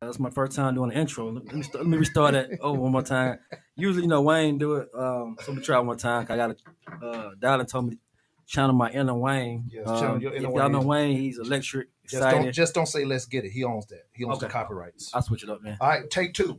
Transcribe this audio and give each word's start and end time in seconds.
That's 0.00 0.20
my 0.20 0.30
first 0.30 0.56
time 0.56 0.74
doing 0.74 0.90
the 0.90 0.96
intro. 0.96 1.30
Let 1.30 1.52
me, 1.52 1.62
start, 1.62 1.84
let 1.84 1.90
me 1.90 1.98
restart 1.98 2.34
it. 2.34 2.58
over 2.62 2.80
one 2.80 2.92
more 2.92 3.02
time. 3.02 3.38
Usually, 3.76 4.02
you 4.04 4.08
know, 4.08 4.22
Wayne 4.22 4.58
do 4.58 4.76
it. 4.76 4.88
Um, 4.94 5.36
so 5.40 5.52
let 5.52 5.58
me 5.58 5.62
try 5.64 5.76
one 5.76 5.86
more 5.86 5.96
time. 5.96 6.26
I 6.28 6.36
got 6.36 6.50
a 6.50 7.04
uh, 7.06 7.30
Darlin 7.38 7.66
told 7.66 7.86
me 7.88 7.96
to 7.96 7.98
channel 8.46 8.74
my 8.74 8.90
inner 8.90 9.14
Wayne. 9.14 9.68
Yes, 9.70 9.86
Um, 9.86 10.00
channel 10.00 10.22
your 10.22 10.32
if 10.34 10.42
y'all 10.42 10.68
know 10.70 10.78
Wayne. 10.78 11.10
Wayne, 11.10 11.16
he's 11.18 11.38
electric, 11.38 11.88
Just 12.04 12.14
excited. 12.14 12.42
don't 12.44 12.52
just 12.52 12.74
don't 12.74 12.86
say 12.86 13.04
let's 13.04 13.26
get 13.26 13.44
it. 13.44 13.50
He 13.50 13.64
owns 13.64 13.86
that. 13.86 14.06
He 14.14 14.24
owns 14.24 14.38
the 14.38 14.48
copyrights. 14.48 15.10
I'll 15.14 15.22
switch 15.22 15.42
it 15.44 15.50
up, 15.50 15.62
man. 15.62 15.76
All 15.80 15.88
right, 15.88 16.08
take 16.10 16.32
two. 16.32 16.58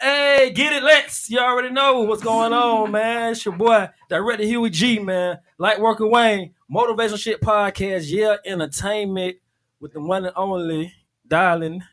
Hey, 0.00 0.52
get 0.54 0.74
it, 0.74 0.82
let's. 0.82 1.30
You 1.30 1.38
already 1.38 1.70
know 1.70 2.02
what's 2.02 2.22
going 2.22 2.52
on, 2.52 2.90
man. 2.92 3.32
It's 3.32 3.44
your 3.44 3.56
boy, 3.56 3.88
Director 4.08 4.44
Huey 4.44 4.70
G, 4.70 4.98
man. 4.98 5.38
Light 5.58 5.80
Worker 5.80 6.06
Wayne, 6.06 6.54
Motivational 6.70 7.18
Shit 7.18 7.40
Podcast, 7.40 8.04
yeah, 8.10 8.36
entertainment 8.44 9.38
with 9.80 9.94
the 9.94 10.00
one 10.00 10.24
and 10.26 10.34
only 10.36 10.92
Darling. 11.26 11.82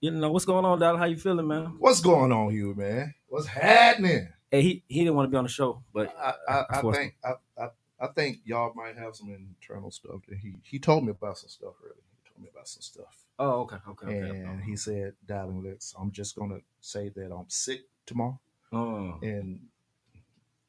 You 0.00 0.10
know 0.10 0.30
what's 0.30 0.44
going 0.44 0.66
on, 0.66 0.78
Darling? 0.78 0.98
How 1.00 1.06
you 1.06 1.16
feeling, 1.16 1.48
man? 1.48 1.76
What's 1.78 2.02
going 2.02 2.30
on, 2.30 2.50
Hugh, 2.52 2.74
man? 2.74 3.14
What's 3.34 3.48
happening? 3.48 4.28
Hey, 4.48 4.62
he, 4.62 4.84
he 4.86 5.00
didn't 5.00 5.16
want 5.16 5.26
to 5.26 5.30
be 5.30 5.36
on 5.36 5.42
the 5.42 5.50
show, 5.50 5.82
but 5.92 6.14
I, 6.16 6.34
I, 6.48 6.64
I 6.70 6.82
think 6.92 7.16
I, 7.24 7.32
I, 7.60 7.68
I 7.98 8.06
think 8.14 8.38
y'all 8.44 8.72
might 8.76 8.96
have 8.96 9.16
some 9.16 9.28
internal 9.30 9.90
stuff 9.90 10.20
that 10.28 10.38
he 10.38 10.54
he 10.62 10.78
told 10.78 11.02
me 11.04 11.10
about 11.10 11.38
some 11.38 11.48
stuff 11.48 11.72
really. 11.82 11.96
He 12.22 12.30
told 12.30 12.44
me 12.44 12.48
about 12.54 12.68
some 12.68 12.82
stuff. 12.82 13.24
oh, 13.40 13.62
okay, 13.62 13.76
okay, 13.88 14.06
okay. 14.06 14.30
and 14.38 14.62
he 14.62 14.76
said, 14.76 15.14
darling, 15.26 15.64
let's 15.64 15.96
I'm 16.00 16.12
just 16.12 16.36
gonna 16.36 16.58
say 16.80 17.08
that 17.08 17.32
I'm 17.36 17.46
sick 17.48 17.80
tomorrow 18.06 18.38
Oh, 18.72 19.18
and 19.20 19.58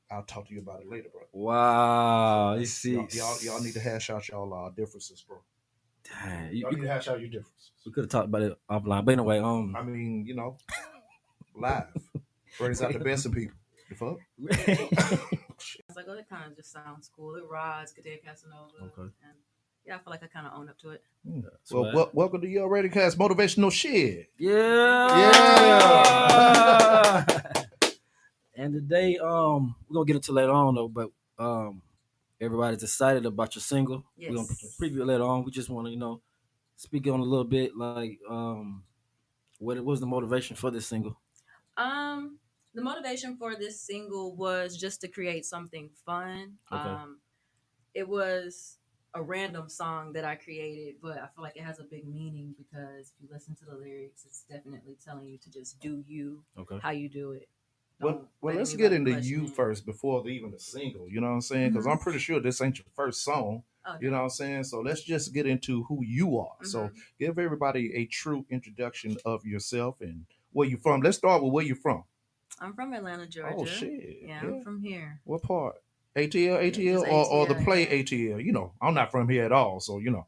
I'll 0.09 0.23
talk 0.23 0.47
to 0.47 0.53
you 0.55 0.61
about 0.61 0.81
it 0.81 0.89
later, 0.89 1.09
bro. 1.13 1.21
wow, 1.33 2.55
you 2.55 2.65
see, 2.65 2.93
Y'all, 2.93 3.07
y'all, 3.11 3.37
y'all 3.43 3.61
need 3.61 3.73
to 3.75 3.79
hash 3.79 4.09
out 4.09 4.27
y'all 4.27 4.51
uh, 4.51 4.71
differences, 4.71 5.21
bro. 5.27 5.37
Dang, 6.03 6.51
you- 6.51 6.61
Y'all 6.61 6.71
you- 6.71 6.77
need 6.77 6.83
to 6.85 6.89
hash 6.89 7.07
out 7.09 7.19
your 7.19 7.29
differences. 7.29 7.73
we 7.85 7.91
could 7.91 8.05
have 8.05 8.09
talked 8.11 8.25
about 8.29 8.41
it 8.41 8.57
offline, 8.67 9.05
but 9.05 9.11
anyway, 9.11 9.37
um, 9.37 9.75
I 9.77 9.83
mean, 9.83 10.25
you 10.25 10.33
know, 10.35 10.57
live 11.55 11.89
brings 12.57 12.81
out 12.81 12.93
the 12.93 12.99
best 12.99 13.25
in 13.25 13.31
people. 13.33 13.55
The 13.89 13.95
fuck? 13.95 14.17
It's 15.87 15.95
like, 15.95 16.05
oh, 16.09 16.15
that 16.15 16.27
kind 16.29 16.51
of 16.51 16.57
just 16.57 16.73
sounds 16.73 17.09
cool. 17.15 17.35
It 17.37 17.43
rides, 17.49 17.93
Kataya 17.93 18.21
Casanova. 18.21 18.73
Okay. 18.81 19.01
And 19.03 19.11
yeah, 19.85 19.95
I 19.95 19.99
feel 19.99 20.11
like 20.11 20.21
I 20.23 20.27
kind 20.27 20.45
of 20.47 20.53
own 20.53 20.67
up 20.67 20.77
to 20.79 20.89
it. 20.89 21.01
Well, 21.23 21.43
Swag. 21.63 21.95
wel- 21.95 22.09
welcome 22.13 22.41
to 22.41 22.47
Yale 22.47 22.67
Radio 22.67 22.91
Cast 22.91 23.17
Motivational 23.17 23.71
Shit. 23.71 24.29
Yeah. 24.37 25.17
Yeah. 25.17 27.25
and 28.55 28.73
today, 28.73 29.17
um, 29.17 29.75
we're 29.87 29.93
gonna 29.95 30.05
get 30.05 30.15
into 30.17 30.31
later 30.33 30.51
on 30.51 30.75
though, 30.75 30.87
but 30.89 31.09
um, 31.39 31.81
everybody's 32.41 32.83
excited 32.83 33.25
about 33.25 33.55
your 33.55 33.61
single. 33.61 34.03
Yes. 34.17 34.31
We're 34.31 34.35
gonna 34.37 34.47
preview 34.79 34.99
it 35.01 35.05
later 35.05 35.23
on. 35.23 35.43
We 35.45 35.51
just 35.51 35.69
want 35.69 35.87
to, 35.87 35.91
you 35.91 35.97
know, 35.99 36.21
speak 36.75 37.07
on 37.07 37.19
a 37.19 37.23
little 37.23 37.45
bit, 37.45 37.75
like, 37.77 38.19
um, 38.29 38.83
what 39.59 39.81
was 39.83 39.99
the 40.01 40.05
motivation 40.05 40.55
for 40.57 40.69
this 40.71 40.87
single? 40.87 41.17
Um, 41.77 42.39
the 42.75 42.81
motivation 42.81 43.37
for 43.37 43.55
this 43.55 43.81
single 43.81 44.35
was 44.35 44.77
just 44.77 45.01
to 45.01 45.07
create 45.07 45.45
something 45.45 45.89
fun. 46.05 46.55
Okay. 46.71 46.89
Um, 46.89 47.19
it 47.93 48.07
was 48.07 48.77
a 49.13 49.21
random 49.21 49.69
song 49.69 50.11
that 50.13 50.25
I 50.25 50.35
created, 50.35 50.95
but 51.01 51.17
I 51.17 51.27
feel 51.33 51.43
like 51.43 51.55
it 51.55 51.63
has 51.63 51.79
a 51.79 51.83
big 51.83 52.05
meaning 52.07 52.53
because 52.57 53.13
if 53.15 53.21
you 53.21 53.29
listen 53.31 53.55
to 53.55 53.65
the 53.65 53.75
lyrics, 53.75 54.25
it's 54.25 54.43
definitely 54.49 54.97
telling 55.03 55.27
you 55.27 55.37
to 55.37 55.49
just 55.49 55.79
do 55.79 56.03
you, 56.05 56.43
Okay. 56.59 56.77
how 56.81 56.91
you 56.91 57.07
do 57.09 57.31
it. 57.31 57.47
Well, 58.01 58.13
Don't 58.13 58.27
well, 58.41 58.55
let 58.55 58.59
let's 58.59 58.75
get 58.75 58.91
into 58.91 59.17
you 59.21 59.45
it. 59.45 59.51
first 59.51 59.85
before 59.85 60.21
the, 60.21 60.29
even 60.29 60.51
the 60.51 60.59
single. 60.59 61.07
You 61.09 61.21
know 61.21 61.27
what 61.27 61.33
I'm 61.35 61.41
saying? 61.41 61.69
Because 61.71 61.85
Mhm. 61.85 61.91
I'm 61.91 61.97
pretty 61.99 62.19
sure 62.19 62.41
this 62.41 62.61
ain't 62.61 62.77
your 62.77 62.85
first 62.93 63.23
song. 63.23 63.63
Oh, 63.85 63.95
You 64.01 64.11
know 64.11 64.17
what 64.17 64.23
I'm 64.23 64.29
saying? 64.31 64.63
So 64.65 64.81
let's 64.81 65.01
just 65.01 65.33
get 65.33 65.45
into 65.47 65.83
who 65.83 66.03
you 66.03 66.37
are. 66.37 66.57
So 66.63 66.89
Mhm. 66.89 66.95
give 67.17 67.39
everybody 67.39 67.93
a 67.95 68.05
true 68.05 68.45
introduction 68.49 69.15
of 69.23 69.45
yourself 69.45 70.01
and 70.01 70.25
where 70.51 70.67
you're 70.67 70.79
from. 70.79 71.01
Let's 71.01 71.17
start 71.17 71.41
with 71.41 71.53
where 71.53 71.63
you're 71.63 71.75
from. 71.77 72.03
I'm 72.59 72.73
from 72.73 72.93
Atlanta, 72.93 73.23
oh, 73.23 73.25
Georgia. 73.25 73.55
Oh 73.57 73.65
shit! 73.65 74.19
Yeah, 74.21 74.39
I'm 74.41 74.63
from 74.63 74.81
here. 74.81 75.19
What 75.23 75.41
part? 75.43 75.75
ATL, 76.15 76.63
ATL, 76.63 76.73
just 77.01 77.07
or, 77.07 77.25
or 77.25 77.45
the 77.45 77.55
play 77.55 77.81
yeah. 77.83 78.01
ATL? 78.01 78.43
You 78.43 78.53
know, 78.53 78.71
I'm 78.81 78.93
not 78.93 79.11
from 79.11 79.27
here 79.27 79.43
at 79.43 79.51
all, 79.51 79.81
so 79.81 79.99
you 79.99 80.11
know. 80.11 80.25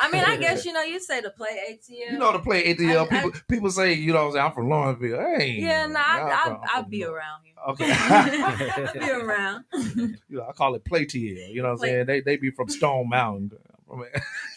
I 0.00 0.10
mean, 0.10 0.24
I 0.24 0.36
guess 0.38 0.64
you 0.64 0.72
know 0.72 0.82
you 0.82 0.98
say 0.98 1.20
to 1.20 1.28
play 1.28 1.58
ATL. 1.72 2.12
You 2.12 2.18
know 2.18 2.32
the 2.32 2.38
play 2.38 2.74
ATL. 2.74 3.00
I- 3.12 3.16
I- 3.16 3.22
people 3.22 3.40
people 3.48 3.70
say, 3.70 3.92
you 3.92 4.14
know, 4.14 4.34
I'm 4.34 4.52
from 4.52 4.70
Lawrenceville. 4.70 5.20
Hey, 5.36 5.58
Yeah, 5.60 5.86
nah, 5.88 6.00
I'm 6.00 6.26
I, 6.26 6.30
I, 6.30 6.42
I'm 6.46 6.58
I'll 6.74 6.82
be 6.84 7.04
around 7.04 7.42
here. 7.44 7.54
Okay. 7.68 7.92
I'll 7.92 8.92
be 8.94 9.10
around. 9.10 9.64
you 9.74 10.16
know, 10.30 10.46
I 10.48 10.52
call 10.52 10.74
it 10.74 10.84
play 10.86 11.04
TL. 11.04 11.52
You 11.52 11.62
know 11.62 11.68
what 11.68 11.72
I'm 11.72 11.78
saying? 11.78 12.06
They 12.06 12.20
they 12.22 12.36
be 12.36 12.50
from 12.50 12.68
Stone 12.70 13.10
Mountain. 13.10 13.52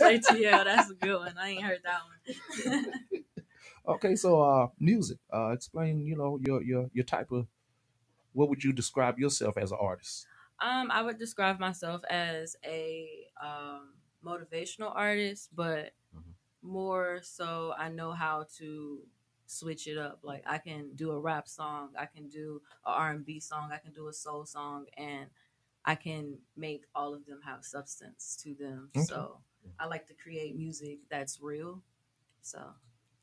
ATL, 0.02 0.64
that's 0.64 0.90
a 0.90 0.94
good 0.96 1.18
one. 1.20 1.36
I 1.38 1.50
ain't 1.50 1.64
heard 1.64 1.80
that 1.84 2.00
one. 2.66 2.86
okay, 3.88 4.16
so 4.16 4.42
uh 4.42 4.68
music. 4.80 5.20
Uh 5.34 5.50
explain, 5.52 6.06
you 6.06 6.16
know, 6.16 6.40
your 6.46 6.62
your 6.64 6.90
your 6.94 7.06
type 7.06 7.32
of 7.32 7.48
what 8.34 8.50
would 8.50 8.64
you 8.64 8.74
describe 8.74 9.20
yourself 9.20 9.58
as 9.58 9.72
an 9.72 9.78
artist? 9.82 10.28
um, 10.60 10.92
I 10.92 11.02
would 11.02 11.18
describe 11.18 11.60
myself 11.60 12.02
as 12.10 12.56
a 12.66 13.08
um, 13.42 13.94
motivational 14.26 14.94
artist, 14.96 15.50
but 15.56 15.94
Mhm. 16.14 16.34
more 16.62 17.20
so 17.24 17.74
I 17.78 17.90
know 17.90 18.12
how 18.12 18.46
to 18.58 19.00
switch 19.48 19.88
it 19.88 19.98
up. 19.98 20.20
Like 20.24 20.44
I 20.48 20.58
can 20.58 20.92
do 20.96 21.12
a 21.12 21.20
rap 21.20 21.48
song, 21.48 21.90
I 21.98 22.06
can 22.06 22.28
do 22.28 22.62
a 22.86 22.90
R 22.92 23.12
and 23.12 23.26
B 23.26 23.40
song, 23.40 23.72
I 23.74 23.78
can 23.78 23.94
do 23.94 24.08
a 24.08 24.14
soul 24.14 24.46
song, 24.46 24.86
and 24.98 25.28
I 25.86 25.96
can 25.96 26.40
make 26.58 26.84
all 26.96 27.14
of 27.14 27.26
them 27.26 27.42
have 27.46 27.66
substance 27.66 28.38
to 28.44 28.54
them. 28.56 28.90
Okay. 28.96 29.06
So 29.06 29.40
I 29.80 29.88
like 29.88 30.08
to 30.08 30.14
create 30.14 30.56
music 30.58 31.00
that's 31.10 31.40
real. 31.42 31.82
So 32.42 32.60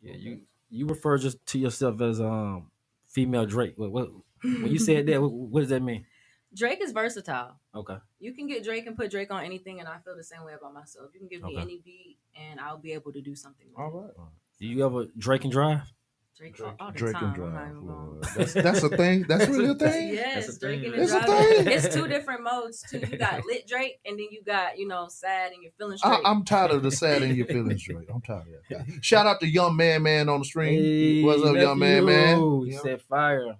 Yeah, 0.06 0.14
you 0.16 0.40
you 0.68 0.86
refer 0.86 1.18
just 1.18 1.44
to 1.46 1.58
yourself 1.58 2.00
as 2.00 2.20
um 2.20 2.70
female 3.08 3.46
Drake. 3.46 3.74
What, 3.76 3.90
what 3.92 4.08
when 4.42 4.70
you 4.72 4.78
said 4.78 5.06
that, 5.06 5.20
what, 5.20 5.32
what 5.32 5.60
does 5.60 5.70
that 5.70 5.82
mean? 5.82 6.06
Drake 6.54 6.80
is 6.80 6.92
versatile. 6.92 7.60
Okay. 7.74 7.96
You 8.18 8.32
can 8.32 8.46
get 8.46 8.64
Drake 8.64 8.86
and 8.86 8.96
put 8.96 9.10
Drake 9.10 9.30
on 9.30 9.44
anything, 9.44 9.80
and 9.80 9.88
I 9.88 9.98
feel 9.98 10.16
the 10.16 10.24
same 10.24 10.44
way 10.44 10.54
about 10.54 10.72
myself. 10.72 11.10
You 11.12 11.20
can 11.20 11.28
give 11.28 11.42
me 11.42 11.52
Okay. 11.52 11.60
any 11.62 11.82
beat, 11.84 12.18
and 12.34 12.60
I'll 12.60 12.78
be 12.78 12.92
able 12.92 13.12
to 13.12 13.20
do 13.20 13.34
something. 13.34 13.66
With 13.68 13.78
All 13.78 14.06
it. 14.08 14.16
Do 14.58 14.66
you 14.66 14.86
ever 14.86 15.06
Drake 15.18 15.44
and 15.44 15.52
drive? 15.52 15.92
Drake, 16.36 16.54
Drake, 16.54 16.74
all, 16.78 16.86
all 16.86 16.92
the 16.92 16.98
Drake 16.98 17.14
time. 17.14 17.24
and 17.34 17.44
I'm 17.56 17.80
Drive. 17.80 17.82
even 17.82 18.20
That's 18.36 18.52
that's 18.54 18.82
a 18.82 18.88
thing. 18.90 19.24
That's 19.26 19.48
really 19.48 19.70
a 19.70 19.74
thing. 19.74 20.10
Yes, 20.12 20.46
That's 20.46 20.56
a 20.56 20.60
Drake 20.60 20.80
thing. 20.82 20.92
and 20.92 21.02
It's 21.02 21.12
a 21.12 21.24
thing. 21.24 21.66
It's 21.72 21.94
two 21.94 22.06
different 22.08 22.42
modes 22.42 22.82
too. 22.90 22.98
You 22.98 23.16
got 23.16 23.46
lit 23.46 23.66
Drake, 23.66 24.00
and 24.04 24.18
then 24.18 24.26
you 24.30 24.42
got 24.44 24.78
you 24.78 24.86
know 24.86 25.06
sad 25.08 25.52
and 25.52 25.62
you're 25.62 25.72
feeling 25.78 25.96
straight. 25.96 26.20
I, 26.24 26.30
I'm 26.30 26.44
tired 26.44 26.72
of 26.72 26.82
the 26.82 26.90
sad 26.90 27.22
in 27.22 27.34
your 27.36 27.46
feelings, 27.46 27.82
Drake. 27.82 28.08
I'm 28.12 28.20
tired 28.20 28.46
of 28.70 28.86
that. 28.86 28.86
Shout 29.02 29.26
out 29.26 29.40
to 29.40 29.46
young 29.46 29.76
man 29.76 30.02
man 30.02 30.28
on 30.28 30.40
the 30.40 30.44
stream. 30.44 30.82
Hey, 30.82 31.22
What's 31.22 31.42
up, 31.42 31.56
young 31.56 31.78
man, 31.78 32.04
man? 32.04 32.36
nephew. 32.38 32.64
He 32.64 32.72
Yeah. 32.72 32.78
said 32.80 33.02
fire. 33.02 33.40
You 33.40 33.44
know 33.46 33.54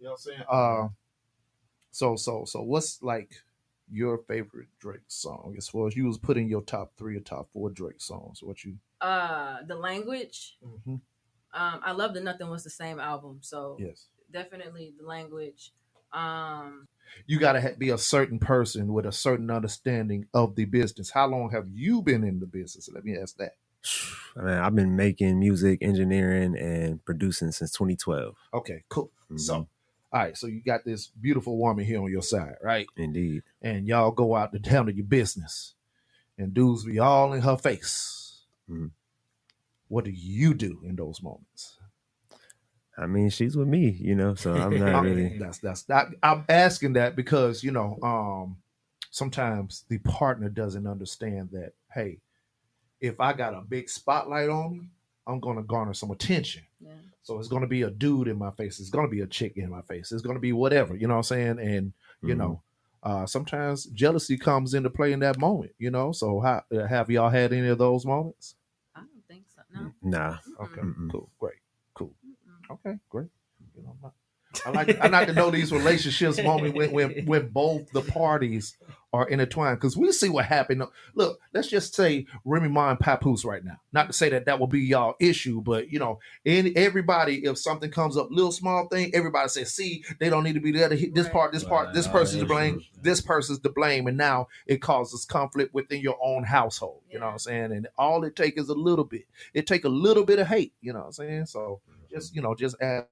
what 0.00 0.10
I'm 0.10 0.16
saying? 0.18 0.42
Uh 0.50 0.88
so 1.90 2.16
so 2.16 2.44
so 2.44 2.62
what's 2.62 3.02
like 3.02 3.32
your 3.90 4.18
favorite 4.18 4.68
Drake 4.80 5.00
song? 5.08 5.54
As 5.56 5.68
far 5.68 5.86
as 5.86 5.96
you 5.96 6.06
was 6.06 6.18
putting 6.18 6.48
your 6.48 6.62
top 6.62 6.92
three 6.96 7.16
or 7.16 7.20
top 7.20 7.50
four 7.52 7.70
Drake 7.70 8.00
songs, 8.00 8.42
what 8.42 8.64
you 8.64 8.76
uh, 9.00 9.58
the 9.66 9.74
language. 9.74 10.56
Mhm. 10.64 11.00
Um, 11.54 11.80
I 11.84 11.92
love 11.92 12.14
the 12.14 12.20
Nothing 12.20 12.48
Was 12.48 12.64
the 12.64 12.70
Same 12.70 12.98
album. 12.98 13.38
So 13.42 13.76
yes. 13.78 14.06
definitely 14.30 14.94
the 14.98 15.06
language. 15.06 15.72
Um, 16.12 16.88
You 17.26 17.38
gotta 17.38 17.74
be 17.78 17.90
a 17.90 17.98
certain 17.98 18.38
person 18.38 18.92
with 18.92 19.06
a 19.06 19.12
certain 19.12 19.50
understanding 19.50 20.26
of 20.32 20.56
the 20.56 20.64
business. 20.64 21.10
How 21.10 21.26
long 21.26 21.50
have 21.50 21.68
you 21.70 22.02
been 22.02 22.24
in 22.24 22.40
the 22.40 22.46
business? 22.46 22.88
Let 22.92 23.04
me 23.04 23.16
ask 23.18 23.36
that. 23.36 23.52
I 24.36 24.40
mean, 24.42 24.54
I've 24.54 24.74
been 24.74 24.96
making 24.96 25.38
music, 25.38 25.80
engineering, 25.82 26.56
and 26.56 27.04
producing 27.04 27.52
since 27.52 27.72
2012. 27.72 28.34
Okay, 28.54 28.82
cool. 28.88 29.10
So, 29.36 29.54
Mhm. 29.54 29.66
all 30.12 30.20
right, 30.20 30.36
so 30.36 30.46
you 30.46 30.62
got 30.62 30.84
this 30.84 31.08
beautiful 31.08 31.58
woman 31.58 31.84
here 31.84 32.00
on 32.02 32.10
your 32.10 32.22
side, 32.22 32.56
right? 32.62 32.86
indeed, 32.96 33.42
And 33.60 33.86
y'all 33.86 34.10
go 34.10 34.34
out 34.34 34.52
to 34.52 34.58
town 34.58 34.86
to 34.86 34.94
your 34.94 35.04
business, 35.06 35.74
and 36.38 36.54
dudes 36.54 36.84
be 36.84 36.98
all 36.98 37.32
in 37.34 37.42
her 37.42 37.56
face. 37.58 38.44
Mhm. 38.70 38.92
What 39.92 40.06
do 40.06 40.10
you 40.10 40.54
do 40.54 40.80
in 40.84 40.96
those 40.96 41.22
moments? 41.22 41.76
I 42.96 43.06
mean, 43.06 43.28
she's 43.28 43.58
with 43.58 43.68
me, 43.68 43.90
you 43.90 44.14
know, 44.14 44.34
so 44.34 44.54
I'm 44.54 44.78
not 44.78 45.02
really. 45.02 45.36
That's 45.38 45.58
that's 45.58 45.82
that. 45.82 46.08
I'm 46.22 46.46
asking 46.48 46.94
that 46.94 47.14
because 47.14 47.62
you 47.62 47.72
know, 47.72 47.98
um, 48.02 48.56
sometimes 49.10 49.84
the 49.90 49.98
partner 49.98 50.48
doesn't 50.48 50.86
understand 50.86 51.50
that. 51.52 51.72
Hey, 51.92 52.20
if 53.02 53.20
I 53.20 53.34
got 53.34 53.52
a 53.52 53.60
big 53.60 53.90
spotlight 53.90 54.48
on 54.48 54.72
me, 54.78 54.88
I'm 55.26 55.40
gonna 55.40 55.62
garner 55.62 55.92
some 55.92 56.10
attention. 56.10 56.62
yeah. 56.80 56.92
So 57.22 57.38
it's 57.38 57.48
gonna 57.48 57.66
be 57.66 57.82
a 57.82 57.90
dude 57.90 58.28
in 58.28 58.38
my 58.38 58.50
face. 58.52 58.80
It's 58.80 58.88
gonna 58.88 59.08
be 59.08 59.20
a 59.20 59.26
chick 59.26 59.58
in 59.58 59.68
my 59.68 59.82
face. 59.82 60.10
It's 60.10 60.22
gonna 60.22 60.38
be 60.40 60.54
whatever. 60.54 60.96
You 60.96 61.06
know 61.06 61.14
what 61.14 61.30
I'm 61.30 61.56
saying? 61.56 61.58
And 61.58 61.92
You 62.22 62.34
Mhm. 62.34 62.38
know, 62.38 62.62
uh, 63.02 63.26
sometimes 63.26 63.84
jealousy 63.86 64.38
comes 64.38 64.72
into 64.72 64.88
play 64.88 65.12
in 65.12 65.20
that 65.20 65.38
moment. 65.38 65.72
You 65.78 65.90
know, 65.90 66.12
so 66.12 66.40
how, 66.40 66.62
uh, 66.72 66.86
have 66.86 67.10
y'all 67.10 67.28
had 67.28 67.52
any 67.52 67.68
of 67.68 67.76
those 67.78 68.06
moments? 68.06 68.54
I 68.94 69.00
don't 69.00 69.26
think 69.26 69.44
so. 69.48 69.61
No. 69.74 69.80
Mm, 69.80 69.92
nah. 70.02 70.38
Okay, 70.60 70.80
Mm-mm. 70.82 71.10
cool, 71.10 71.30
great, 71.40 71.54
cool. 71.94 72.14
Mm-mm. 72.26 72.74
Okay, 72.74 72.98
great. 73.10 73.28
You 73.76 73.82
know, 73.84 73.90
I'm 73.90 74.02
not- 74.02 74.14
I 74.66 74.70
like 74.70 75.00
I 75.00 75.08
like 75.08 75.28
to 75.28 75.32
know 75.34 75.50
these 75.50 75.72
relationships 75.72 76.38
moment 76.42 76.74
when 76.74 76.92
when 76.92 77.26
when 77.26 77.48
both 77.48 77.90
the 77.92 78.02
parties 78.02 78.76
are 79.12 79.28
intertwined 79.28 79.78
because 79.78 79.96
we 79.96 80.10
see 80.12 80.28
what 80.28 80.44
happened. 80.46 80.82
Look, 81.14 81.38
let's 81.52 81.68
just 81.68 81.94
say 81.94 82.26
Remy 82.44 82.68
Ma 82.68 82.90
and 82.90 82.98
Papoose 82.98 83.44
right 83.44 83.64
now. 83.64 83.76
Not 83.92 84.06
to 84.06 84.12
say 84.12 84.30
that 84.30 84.46
that 84.46 84.58
will 84.58 84.66
be 84.66 84.80
y'all 84.80 85.14
issue, 85.20 85.60
but 85.60 85.90
you 85.92 85.98
know, 85.98 86.18
in 86.44 86.72
everybody, 86.76 87.44
if 87.44 87.58
something 87.58 87.90
comes 87.90 88.16
up, 88.16 88.28
little 88.30 88.52
small 88.52 88.88
thing, 88.88 89.10
everybody 89.14 89.48
says, 89.48 89.74
"See, 89.74 90.02
they 90.18 90.30
don't 90.30 90.44
need 90.44 90.54
to 90.54 90.60
be 90.60 90.72
there 90.72 90.88
to 90.88 90.96
hit 90.96 91.14
this 91.14 91.24
Right. 91.26 91.32
part, 91.32 91.52
this 91.52 91.64
part, 91.64 91.92
this 91.92 92.08
person's 92.08 92.40
to 92.42 92.46
blame, 92.46 92.76
issues, 92.76 92.88
this 93.02 93.20
person's 93.20 93.58
to 93.60 93.70
blame," 93.70 94.06
and 94.06 94.16
now 94.16 94.48
it 94.66 94.80
causes 94.80 95.24
conflict 95.24 95.74
within 95.74 96.00
your 96.00 96.16
own 96.22 96.44
household. 96.44 97.02
You 97.10 97.18
know 97.18 97.26
what 97.26 97.32
I'm 97.32 97.38
saying? 97.38 97.72
And 97.72 97.88
all 97.98 98.24
it 98.24 98.34
takes 98.34 98.60
is 98.62 98.68
a 98.70 98.74
little 98.74 99.04
bit. 99.04 99.26
It 99.52 99.66
take 99.66 99.84
a 99.84 99.90
little 99.90 100.24
bit 100.24 100.38
of 100.38 100.46
hate. 100.46 100.72
You 100.80 100.92
know 100.94 101.00
what 101.00 101.06
I'm 101.06 101.12
saying? 101.12 101.46
So 101.46 101.80
just 102.10 102.34
you 102.34 102.40
know, 102.40 102.54
just 102.54 102.76
ask 102.80 103.06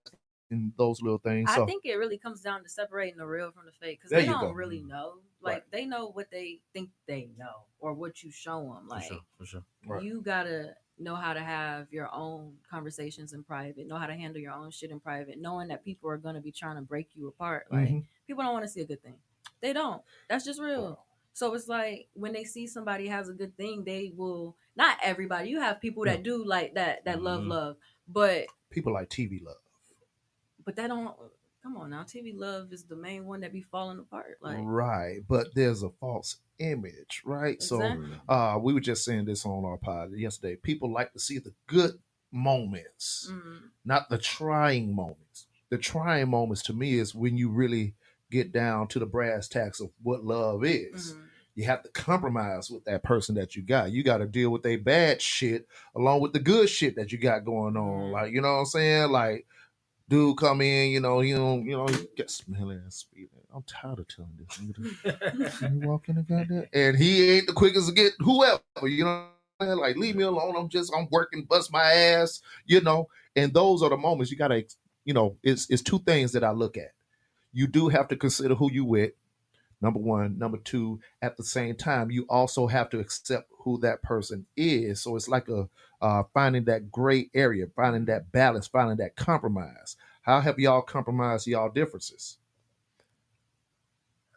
in 0.51 0.73
those 0.77 1.01
little 1.01 1.19
things. 1.19 1.51
I 1.53 1.65
think 1.65 1.85
it 1.85 1.95
really 1.95 2.19
comes 2.19 2.41
down 2.41 2.63
to 2.63 2.69
separating 2.69 3.19
the 3.19 3.27
real 3.27 3.51
from 3.53 3.67
the 3.67 3.73
fake 3.73 3.99
because 4.01 4.11
they 4.11 4.27
don't 4.27 4.41
go. 4.41 4.53
really 4.53 4.81
know. 4.81 5.15
Like 5.43 5.71
they 5.71 5.87
know 5.87 6.09
what 6.11 6.31
they 6.31 6.61
think 6.73 6.91
they 7.07 7.31
know 7.39 7.65
or 7.79 7.95
what 7.95 8.23
you 8.23 8.31
show 8.31 8.61
them. 8.63 8.85
For 8.89 8.95
Like 8.97 9.05
sure, 9.05 9.21
for 9.39 9.47
sure. 9.47 9.63
Right. 9.87 10.03
you 10.03 10.21
gotta 10.21 10.75
know 10.99 11.15
how 11.15 11.33
to 11.33 11.41
have 11.41 11.87
your 11.91 12.13
own 12.13 12.57
conversations 12.71 13.33
in 13.33 13.43
private, 13.43 13.87
know 13.87 13.97
how 13.97 14.07
to 14.07 14.15
handle 14.15 14.41
your 14.41 14.53
own 14.53 14.71
shit 14.71 14.91
in 14.91 15.01
private, 15.01 15.39
knowing 15.41 15.69
that 15.69 15.83
people 15.85 16.11
are 16.11 16.19
gonna 16.19 16.43
be 16.43 16.53
trying 16.53 16.77
to 16.77 16.83
break 16.83 17.09
you 17.15 17.29
apart. 17.29 17.67
Like 17.71 17.89
Mhm. 17.89 18.05
people 18.27 18.43
don't 18.45 18.53
want 18.53 18.65
to 18.65 18.69
see 18.71 18.83
a 18.83 18.85
good 18.87 19.03
thing. 19.03 19.19
They 19.61 19.73
don't. 19.73 20.03
That's 20.29 20.45
just 20.45 20.61
real. 20.61 21.05
So 21.33 21.55
it's 21.55 21.69
like 21.69 22.09
when 22.15 22.33
they 22.33 22.45
see 22.45 22.67
somebody 22.67 23.07
has 23.07 23.29
a 23.29 23.33
good 23.33 23.57
thing, 23.57 23.85
they 23.85 24.13
will. 24.15 24.57
Not 24.77 24.99
everybody. 25.03 25.49
You 25.49 25.61
have 25.61 25.81
people 25.81 26.05
that 26.05 26.23
do 26.23 26.45
like 26.45 26.75
that 26.75 27.05
that 27.05 27.23
love 27.23 27.45
Mhm. 27.45 27.49
love, 27.49 27.77
but 28.09 28.47
people 28.69 28.93
like 28.93 29.09
TV 29.09 29.39
love. 29.43 29.57
But 30.71 30.77
that 30.77 30.89
don't. 30.89 31.15
Come 31.63 31.77
on 31.77 31.91
now, 31.91 32.05
TV 32.05 32.33
love 32.35 32.73
is 32.73 32.85
the 32.85 32.97
main 32.97 33.27
one 33.27 33.41
that 33.41 33.53
be 33.53 33.61
falling 33.61 33.99
apart. 33.99 34.39
Like 34.41 34.57
right, 34.63 35.19
but 35.29 35.49
there's 35.55 35.83
a 35.83 35.91
false 36.01 36.37
image, 36.59 37.21
right? 37.25 37.63
So 37.63 37.81
uh 38.31 38.59
we 38.61 38.73
were 38.73 38.81
just 38.81 39.05
saying 39.05 39.27
this 39.27 39.45
on 39.45 39.65
our 39.67 39.77
pod 39.77 40.13
yesterday. 40.13 40.57
People 40.57 40.91
like 40.91 41.13
to 41.13 41.19
see 41.19 41.39
the 41.39 41.53
good 41.67 41.99
moments, 42.33 43.29
mm, 43.31 43.59
not 43.85 44.09
the 44.09 44.19
trying 44.19 44.95
moments. 44.95 45.47
The 45.69 45.79
trying 45.79 46.31
moments 46.31 46.63
to 46.65 46.73
me 46.73 46.95
is 46.99 47.15
when 47.15 47.37
you 47.37 47.51
really 47.51 47.95
get 48.31 48.53
down 48.53 48.89
to 48.89 48.99
the 48.99 49.07
brass 49.07 49.49
tacks 49.49 49.81
of 49.81 49.91
what 50.03 50.25
love 50.25 50.65
is. 50.65 51.13
mhm. 51.13 51.27
You 51.57 51.65
have 51.65 51.83
to 51.83 51.89
compromise 51.91 52.71
with 52.71 52.85
that 52.85 53.03
person 53.03 53.35
that 53.35 53.55
you 53.57 53.63
got. 53.63 53.91
You 53.91 54.03
got 54.05 54.19
to 54.19 54.27
deal 54.27 54.51
with 54.51 54.63
their 54.63 54.79
bad 54.79 55.21
shit 55.21 55.67
along 55.95 56.21
with 56.21 56.33
the 56.33 56.39
good 56.39 56.71
shit 56.71 56.95
that 56.97 57.11
you 57.13 57.19
got 57.19 57.45
going 57.45 57.77
on. 57.77 58.05
Mhm. 58.09 58.13
Like, 58.13 58.33
you 58.33 58.41
know 58.41 58.53
what 58.53 58.61
I'm 58.61 58.67
saying? 58.67 59.11
Like, 59.11 59.47
dude 60.11 60.37
come 60.37 60.61
in, 60.61 60.91
you 60.91 61.01
know, 61.01 61.21
you 61.21 61.37
know, 61.37 61.57
you 61.59 61.77
know, 61.77 61.87
he 61.87 62.07
get 62.17 62.31
smelling 62.31 62.79
and 62.79 62.93
speeding. 62.93 63.29
I'm 63.55 63.63
tired 63.63 64.01
of 64.01 64.09
telling 64.09 64.33
this 64.37 64.59
nigga. 64.59 65.73
you 65.81 65.89
walk 65.89 66.09
in 66.09 66.17
the 66.17 66.23
goddamn, 66.23 66.67
and 66.75 66.97
he 66.99 67.31
ain't 67.31 67.47
the 67.47 67.53
quickest 67.53 67.89
to 67.89 67.95
get 67.95 68.13
whoever. 68.19 68.61
You 68.83 69.05
know, 69.05 69.27
what 69.57 69.67
I'm 69.67 69.67
saying? 69.69 69.79
like 69.79 69.97
leave 69.97 70.17
me 70.17 70.25
alone. 70.25 70.55
I'm 70.57 70.69
just 70.69 70.93
I'm 70.95 71.09
working, 71.11 71.45
bust 71.45 71.73
my 71.73 71.83
ass. 71.83 72.43
You 72.67 72.81
know, 72.81 73.09
and 73.35 73.55
those 73.55 73.83
are 73.83 73.89
the 73.91 73.97
moments 73.97 74.31
you 74.31 74.37
gotta, 74.37 74.65
you 75.05 75.15
know, 75.15 75.37
it's 75.43 75.71
it's 75.71 75.83
two 75.83 76.01
things 76.01 76.33
that 76.33 76.45
I 76.45 76.51
look 76.51 76.77
at. 76.77 76.93
You 77.53 77.67
do 77.67 77.89
have 77.89 78.09
to 78.09 78.17
consider 78.17 78.55
who 78.55 78.71
you 78.71 78.85
with. 78.85 79.13
Number 79.81 79.99
one, 79.99 80.39
number 80.39 80.59
two. 80.59 81.01
At 81.23 81.37
the 81.37 81.45
same 81.45 81.75
time, 81.75 82.11
you 82.11 82.27
also 82.29 82.67
have 82.67 82.91
to 82.91 82.99
accept 82.99 83.49
who 83.61 83.79
that 83.81 84.03
person 84.03 84.47
is. 84.57 85.01
So 85.01 85.17
it's 85.17 85.29
like 85.29 85.49
a 85.49 85.69
uh, 86.03 86.23
finding 86.35 86.65
that 86.65 86.91
gray 86.91 87.31
area, 87.35 87.67
finding 87.77 88.07
that 88.07 88.31
balance, 88.33 88.67
finding 88.67 88.99
that 88.99 89.17
compromise. 89.17 89.97
How 90.23 90.41
have 90.41 90.59
y'all 90.59 90.83
compromised 90.83 91.47
y'all 91.47 91.71
differences? 91.71 92.39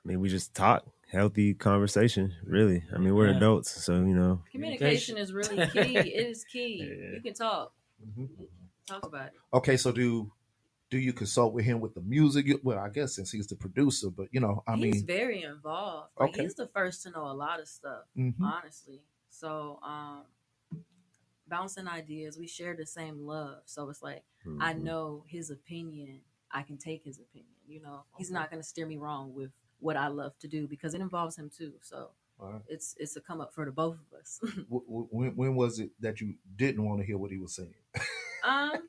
I 0.03 0.07
mean, 0.07 0.19
we 0.19 0.29
just 0.29 0.53
talk 0.53 0.85
healthy 1.11 1.53
conversation. 1.53 2.33
Really, 2.45 2.83
I 2.93 2.97
mean, 2.97 3.15
we're 3.15 3.29
Yeah. 3.29 3.37
adults, 3.37 3.83
so 3.83 3.93
you 3.95 4.15
know. 4.15 4.41
communication 4.51 5.17
is 5.17 5.31
really 5.33 5.55
key. 5.67 5.97
it 5.97 6.27
is 6.27 6.43
key. 6.45 6.83
Yeah. 7.01 7.15
You 7.15 7.21
can 7.21 7.33
talk, 7.33 7.73
talk 8.87 9.05
about 9.05 9.27
it. 9.27 9.33
Okay, 9.53 9.77
so 9.77 9.91
do 9.91 10.31
do 10.93 10.99
you 10.99 11.11
consult 11.11 11.53
with 11.55 11.65
him 11.65 11.79
with 11.79 11.95
the 11.95 12.01
music? 12.01 12.45
You- 12.45 12.59
Well, 12.63 12.77
I 12.77 12.89
guess 12.89 13.15
since 13.15 13.31
he's 13.31 13.47
the 13.47 13.55
producer, 13.55 14.09
but 14.11 14.27
you 14.31 14.39
know, 14.39 14.63
I 14.67 14.75
he's 14.75 14.81
mean, 14.83 14.93
he's 14.93 15.01
very 15.01 15.41
involved. 15.41 16.11
Like 16.19 16.29
Okay. 16.29 16.43
he's 16.43 16.53
the 16.53 16.67
first 16.67 17.01
to 17.03 17.09
know 17.09 17.25
a 17.25 17.33
lot 17.33 17.59
of 17.59 17.67
stuff, 17.67 18.03
mhm. 18.15 18.35
honestly. 18.39 19.01
So, 19.29 19.79
um, 19.81 20.25
bouncing 21.47 21.87
ideas, 21.87 22.37
we 22.37 22.47
share 22.47 22.75
the 22.75 22.85
same 22.85 23.25
love. 23.25 23.63
So 23.65 23.89
it's 23.89 24.03
like 24.03 24.23
I 24.59 24.73
mhm. 24.73 24.83
know 24.83 25.23
his 25.27 25.49
opinion. 25.49 26.21
I 26.51 26.61
can 26.61 26.77
take 26.77 27.03
his 27.03 27.19
opinion. 27.19 27.49
You 27.67 27.81
know, 27.81 28.03
he's 28.17 28.27
Okay. 28.29 28.35
not 28.39 28.51
going 28.51 28.61
to 28.61 28.67
steer 28.67 28.85
me 28.85 28.97
wrong 28.97 29.33
with 29.33 29.51
what 29.79 29.97
I 29.97 30.07
love 30.07 30.37
to 30.39 30.47
do 30.47 30.67
because 30.67 30.93
it 30.93 31.01
involves 31.01 31.35
him 31.37 31.49
too. 31.49 31.73
So 31.81 32.11
All 32.39 32.51
right. 32.51 32.61
it's 32.67 32.95
it's 32.99 33.15
a 33.15 33.21
come 33.21 33.41
up 33.41 33.51
for 33.53 33.65
the 33.65 33.71
both 33.71 33.97
of 34.05 34.19
us. 34.19 34.39
W- 34.69 34.85
w- 34.85 35.07
when, 35.09 35.35
when 35.35 35.55
was 35.55 35.79
it 35.79 35.89
that 36.01 36.21
you 36.21 36.35
didn't 36.55 36.83
want 36.85 36.99
to 37.01 37.05
hear 37.05 37.17
what 37.17 37.31
he 37.31 37.39
was 37.39 37.55
saying? 37.55 37.73
um, 37.95 38.01
I 38.43 38.67
don't 38.67 38.83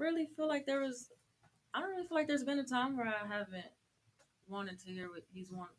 really 0.00 0.26
feel 0.36 0.48
like 0.48 0.66
there 0.66 0.80
was. 0.80 1.10
I 1.72 1.80
don't 1.80 1.90
really 1.90 2.06
feel 2.06 2.16
like 2.16 2.26
there's 2.26 2.42
been 2.44 2.58
a 2.58 2.64
time 2.64 2.96
where 2.96 3.06
I 3.06 3.26
haven't 3.28 3.64
wanted 4.48 4.80
to 4.80 4.90
hear 4.90 5.08
what 5.08 5.22
he's 5.32 5.50
wanting. 5.52 5.74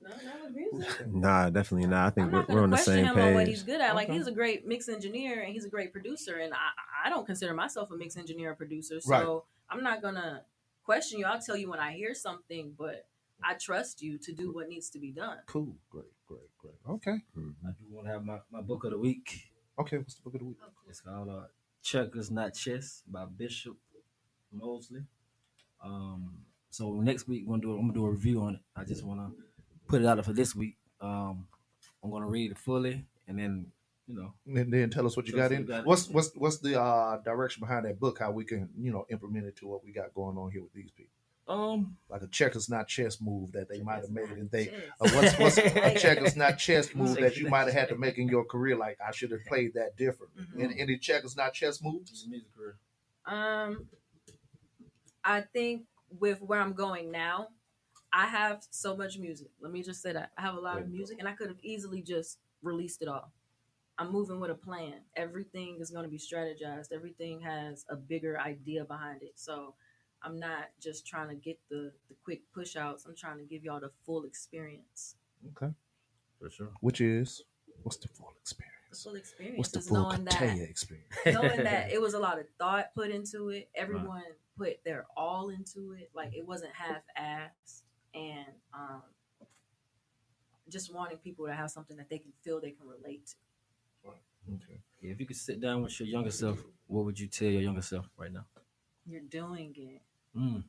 No, 0.00 0.10
not 0.10 0.42
with 0.44 0.54
music. 0.54 1.06
Nah, 1.12 1.50
definitely 1.50 1.86
not. 1.88 2.06
I 2.06 2.10
think 2.10 2.26
I'm 2.26 2.32
we're, 2.32 2.38
not 2.40 2.48
we're 2.48 2.54
gonna 2.54 2.62
on 2.64 2.70
the 2.70 2.76
question 2.76 2.94
same 2.94 3.04
him 3.06 3.18
on 3.18 3.34
what 3.34 3.48
he's 3.48 3.62
good 3.62 3.80
at. 3.80 3.94
Like 3.94 4.08
Okay. 4.08 4.16
he's 4.18 4.26
a 4.26 4.32
great 4.32 4.66
mix 4.66 4.88
engineer 4.88 5.42
and 5.42 5.52
he's 5.52 5.64
a 5.64 5.68
great 5.68 5.92
producer, 5.92 6.36
and 6.38 6.52
I 6.54 7.06
I 7.06 7.10
don't 7.10 7.26
consider 7.26 7.52
myself 7.54 7.90
a 7.90 7.96
mix 7.96 8.16
engineer 8.16 8.52
or 8.52 8.54
producer, 8.54 9.00
so 9.00 9.10
Right. 9.10 9.42
I'm 9.70 9.82
not 9.82 10.00
gonna 10.02 10.44
question 10.84 11.18
you. 11.18 11.26
I'll 11.26 11.40
tell 11.40 11.56
you 11.56 11.68
when 11.68 11.80
I 11.80 11.92
hear 11.92 12.14
something, 12.14 12.74
but 12.78 13.06
I 13.42 13.54
trust 13.54 14.00
you 14.02 14.16
to 14.18 14.32
do 14.32 14.52
what 14.52 14.68
needs 14.68 14.88
to 14.90 14.98
be 14.98 15.10
done. 15.10 15.38
Cool, 15.46 15.76
great, 15.90 16.12
great, 16.26 16.48
great. 16.58 16.74
Okay, 16.88 17.18
Mhm. 17.36 17.54
I 17.66 17.72
do 17.72 17.84
want 17.90 18.06
to 18.06 18.12
have 18.12 18.24
my, 18.24 18.40
my 18.50 18.62
book 18.62 18.84
of 18.84 18.90
the 18.92 18.98
week. 18.98 19.50
okay. 19.78 19.98
What's 19.98 20.14
the 20.14 20.22
book 20.22 20.34
of 20.34 20.40
the 20.40 20.46
week? 20.46 20.58
It's 20.88 21.00
called 21.00 21.28
uh, 21.28 21.46
Checkers 21.84 22.30
Not 22.30 22.54
Chess 22.54 23.02
by 23.06 23.26
Bishop 23.26 23.76
Mosley. 24.50 25.02
Um, 25.84 26.38
so 26.70 26.94
next 26.94 27.28
week 27.28 27.44
we're 27.46 27.52
gonna 27.52 27.62
do 27.62 27.72
I'm 27.72 27.82
gonna 27.82 27.92
do 27.92 28.06
a 28.06 28.10
review 28.10 28.40
on 28.40 28.54
it. 28.54 28.60
I 28.74 28.84
just 28.84 29.04
wanna 29.04 29.30
put 29.86 30.00
it 30.00 30.06
out 30.06 30.24
for 30.24 30.32
this 30.32 30.56
week. 30.56 30.76
Um, 31.00 31.46
I'm 32.02 32.10
gonna 32.10 32.26
read 32.26 32.52
it 32.52 32.58
fully 32.58 33.04
and 33.28 33.38
then 33.38 33.66
you 34.06 34.16
know 34.16 34.32
And 34.46 34.72
then 34.72 34.88
tell 34.90 35.06
us 35.06 35.14
what 35.16 35.28
you 35.28 35.34
got 35.34 35.52
in. 35.52 35.66
got. 35.66 35.84
What's 35.84 36.08
what's 36.08 36.30
what's 36.34 36.58
the 36.58 36.80
uh, 36.80 37.18
direction 37.18 37.60
behind 37.60 37.84
that 37.84 38.00
book? 38.00 38.18
How 38.18 38.30
we 38.30 38.44
can 38.46 38.70
you 38.80 38.90
know 38.90 39.04
implement 39.10 39.44
it 39.46 39.56
to 39.56 39.66
what 39.66 39.84
we 39.84 39.92
got 39.92 40.14
going 40.14 40.38
on 40.38 40.50
here 40.50 40.62
with 40.62 40.72
these 40.72 40.90
people? 40.90 41.12
Um 41.46 41.96
Like 42.08 42.22
a 42.22 42.26
checkers 42.28 42.68
not 42.70 42.88
chess 42.88 43.20
move 43.20 43.52
that 43.52 43.68
they 43.68 43.80
might 43.82 44.00
have 44.02 44.10
made, 44.10 44.30
and 44.30 44.50
they 44.50 44.70
uh, 45.00 45.08
what's 45.12 45.38
what's 45.38 45.58
a 45.58 45.62
Like- 45.80 45.98
checkers 45.98 46.36
not 46.36 46.58
chess 46.58 46.94
move 46.94 47.16
that 47.16 47.36
you 47.36 47.48
might 47.48 47.64
have 47.64 47.74
had 47.74 47.88
to 47.90 47.96
make 47.96 48.18
in 48.18 48.28
your 48.28 48.44
career? 48.44 48.76
Like 48.76 48.98
I 49.06 49.10
should 49.12 49.30
have 49.30 49.44
played 49.46 49.74
that 49.74 49.96
differently. 49.96 50.44
Mhm. 50.44 50.62
Any, 50.64 50.80
any 50.80 50.98
checkers 50.98 51.36
not 51.36 51.52
chess 51.52 51.82
moves? 51.82 52.26
music 52.28 52.48
career. 52.56 52.76
Um, 53.26 53.86
I 55.22 55.40
think 55.42 55.84
with 56.18 56.40
where 56.42 56.60
I'm 56.60 56.74
going 56.74 57.10
now, 57.10 57.48
I 58.12 58.26
have 58.26 58.62
so 58.70 58.96
much 58.96 59.18
music. 59.18 59.48
Let 59.60 59.72
me 59.72 59.82
just 59.82 60.02
say 60.02 60.12
that 60.12 60.30
I 60.38 60.42
have 60.42 60.54
a 60.54 60.60
lot 60.60 60.78
of 60.78 60.88
music, 60.88 61.16
and 61.18 61.26
I 61.28 61.32
could 61.32 61.48
have 61.48 61.60
easily 61.62 62.02
just 62.02 62.38
released 62.62 63.02
it 63.02 63.08
all. 63.08 63.32
I'm 63.98 64.10
moving 64.12 64.40
with 64.40 64.50
a 64.50 64.54
plan. 64.54 64.94
Everything 65.16 65.78
is 65.80 65.90
going 65.90 66.04
to 66.04 66.10
be 66.10 66.18
strategized. 66.18 66.92
Everything 66.92 67.40
has 67.42 67.84
a 67.88 67.96
bigger 67.96 68.38
idea 68.40 68.84
behind 68.84 69.22
it. 69.22 69.32
So 69.36 69.74
I'm 70.24 70.38
not 70.38 70.70
just 70.80 71.06
trying 71.06 71.28
to 71.28 71.34
get 71.34 71.58
the 71.68 71.92
the 72.08 72.14
quick 72.24 72.40
push 72.52 72.76
outs. 72.76 73.04
I'm 73.06 73.14
trying 73.14 73.38
to 73.38 73.44
give 73.44 73.62
y'all 73.64 73.80
the 73.80 73.90
full 74.06 74.24
experience. 74.24 75.16
Okay, 75.56 75.72
For 76.40 76.50
sure. 76.50 76.70
which 76.80 77.00
is 77.00 77.42
what's 77.82 77.98
the 77.98 78.08
full 78.08 78.32
experience? 78.40 78.70
The 78.90 78.96
full 78.96 79.16
experience 79.16 79.58
What's 79.58 79.70
the 79.72 79.80
is 79.80 79.88
full 79.88 80.02
knowing 80.02 80.24
that 80.24 80.58
experience? 80.58 81.08
knowing 81.26 81.64
that 81.64 81.92
it 81.92 82.00
was 82.00 82.14
a 82.14 82.18
lot 82.18 82.38
of 82.38 82.46
thought 82.58 82.94
put 82.94 83.10
into 83.10 83.50
it. 83.50 83.68
Everyone 83.74 84.22
put 84.56 84.82
their 84.84 85.06
all 85.16 85.50
into 85.50 85.92
it. 85.92 86.10
Like 86.14 86.32
it 86.34 86.46
wasn't 86.46 86.72
half 86.74 87.02
assed 87.18 87.82
and 88.14 88.46
um 88.72 89.02
just 90.70 90.94
wanting 90.94 91.18
people 91.18 91.46
to 91.46 91.52
have 91.52 91.70
something 91.70 91.96
that 91.98 92.08
they 92.08 92.18
can 92.18 92.32
feel 92.42 92.60
they 92.60 92.70
can 92.70 92.86
relate 92.86 93.26
to. 93.26 93.34
Right. 94.08 94.22
Okay. 94.54 94.80
if 95.02 95.20
you 95.20 95.26
could 95.26 95.36
sit 95.36 95.60
down 95.60 95.82
with 95.82 95.98
your 96.00 96.08
younger 96.08 96.30
self, 96.30 96.58
what 96.86 97.04
would 97.04 97.18
you 97.18 97.26
tell 97.26 97.48
your 97.48 97.60
younger 97.62 97.82
self 97.82 98.08
right 98.16 98.32
now? 98.32 98.46
You're 99.06 99.20
doing 99.20 99.74
it. 99.76 100.00
Mm. 100.36 100.64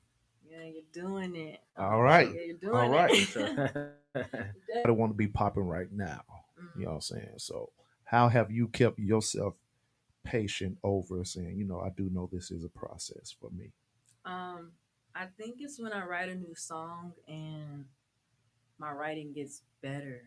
Yeah, 0.49 0.63
you're 0.63 0.83
doing 0.93 1.35
it. 1.35 1.59
All 1.77 2.01
right. 2.01 2.29
Yeah, 2.33 2.41
you're 2.45 2.57
doing 2.57 2.73
All 2.75 2.89
right. 2.89 3.11
it. 3.11 3.51
I 4.15 4.87
don't 4.87 4.97
want 4.97 5.11
to 5.11 5.17
be 5.17 5.27
popping 5.27 5.67
right 5.67 5.91
now. 5.91 6.21
Mhm. 6.59 6.69
You 6.75 6.85
know 6.85 6.91
what 6.91 6.95
I'm 6.95 7.01
saying? 7.01 7.33
So, 7.37 7.71
how 8.05 8.29
have 8.29 8.51
you 8.51 8.67
kept 8.67 8.99
yourself 8.99 9.55
patient 10.23 10.77
over 10.83 11.23
saying, 11.25 11.57
you 11.57 11.65
know, 11.65 11.79
I 11.81 11.89
do 11.89 12.09
know 12.11 12.29
this 12.31 12.51
is 12.51 12.63
a 12.63 12.69
process 12.69 13.35
for 13.39 13.49
me? 13.51 13.71
Um, 14.25 14.71
I 15.15 15.25
think 15.37 15.57
it's 15.59 15.79
when 15.79 15.93
I 15.93 16.05
write 16.05 16.29
a 16.29 16.35
new 16.35 16.55
song 16.55 17.13
and 17.27 17.85
my 18.77 18.91
writing 18.91 19.33
gets 19.33 19.61
better. 19.81 20.21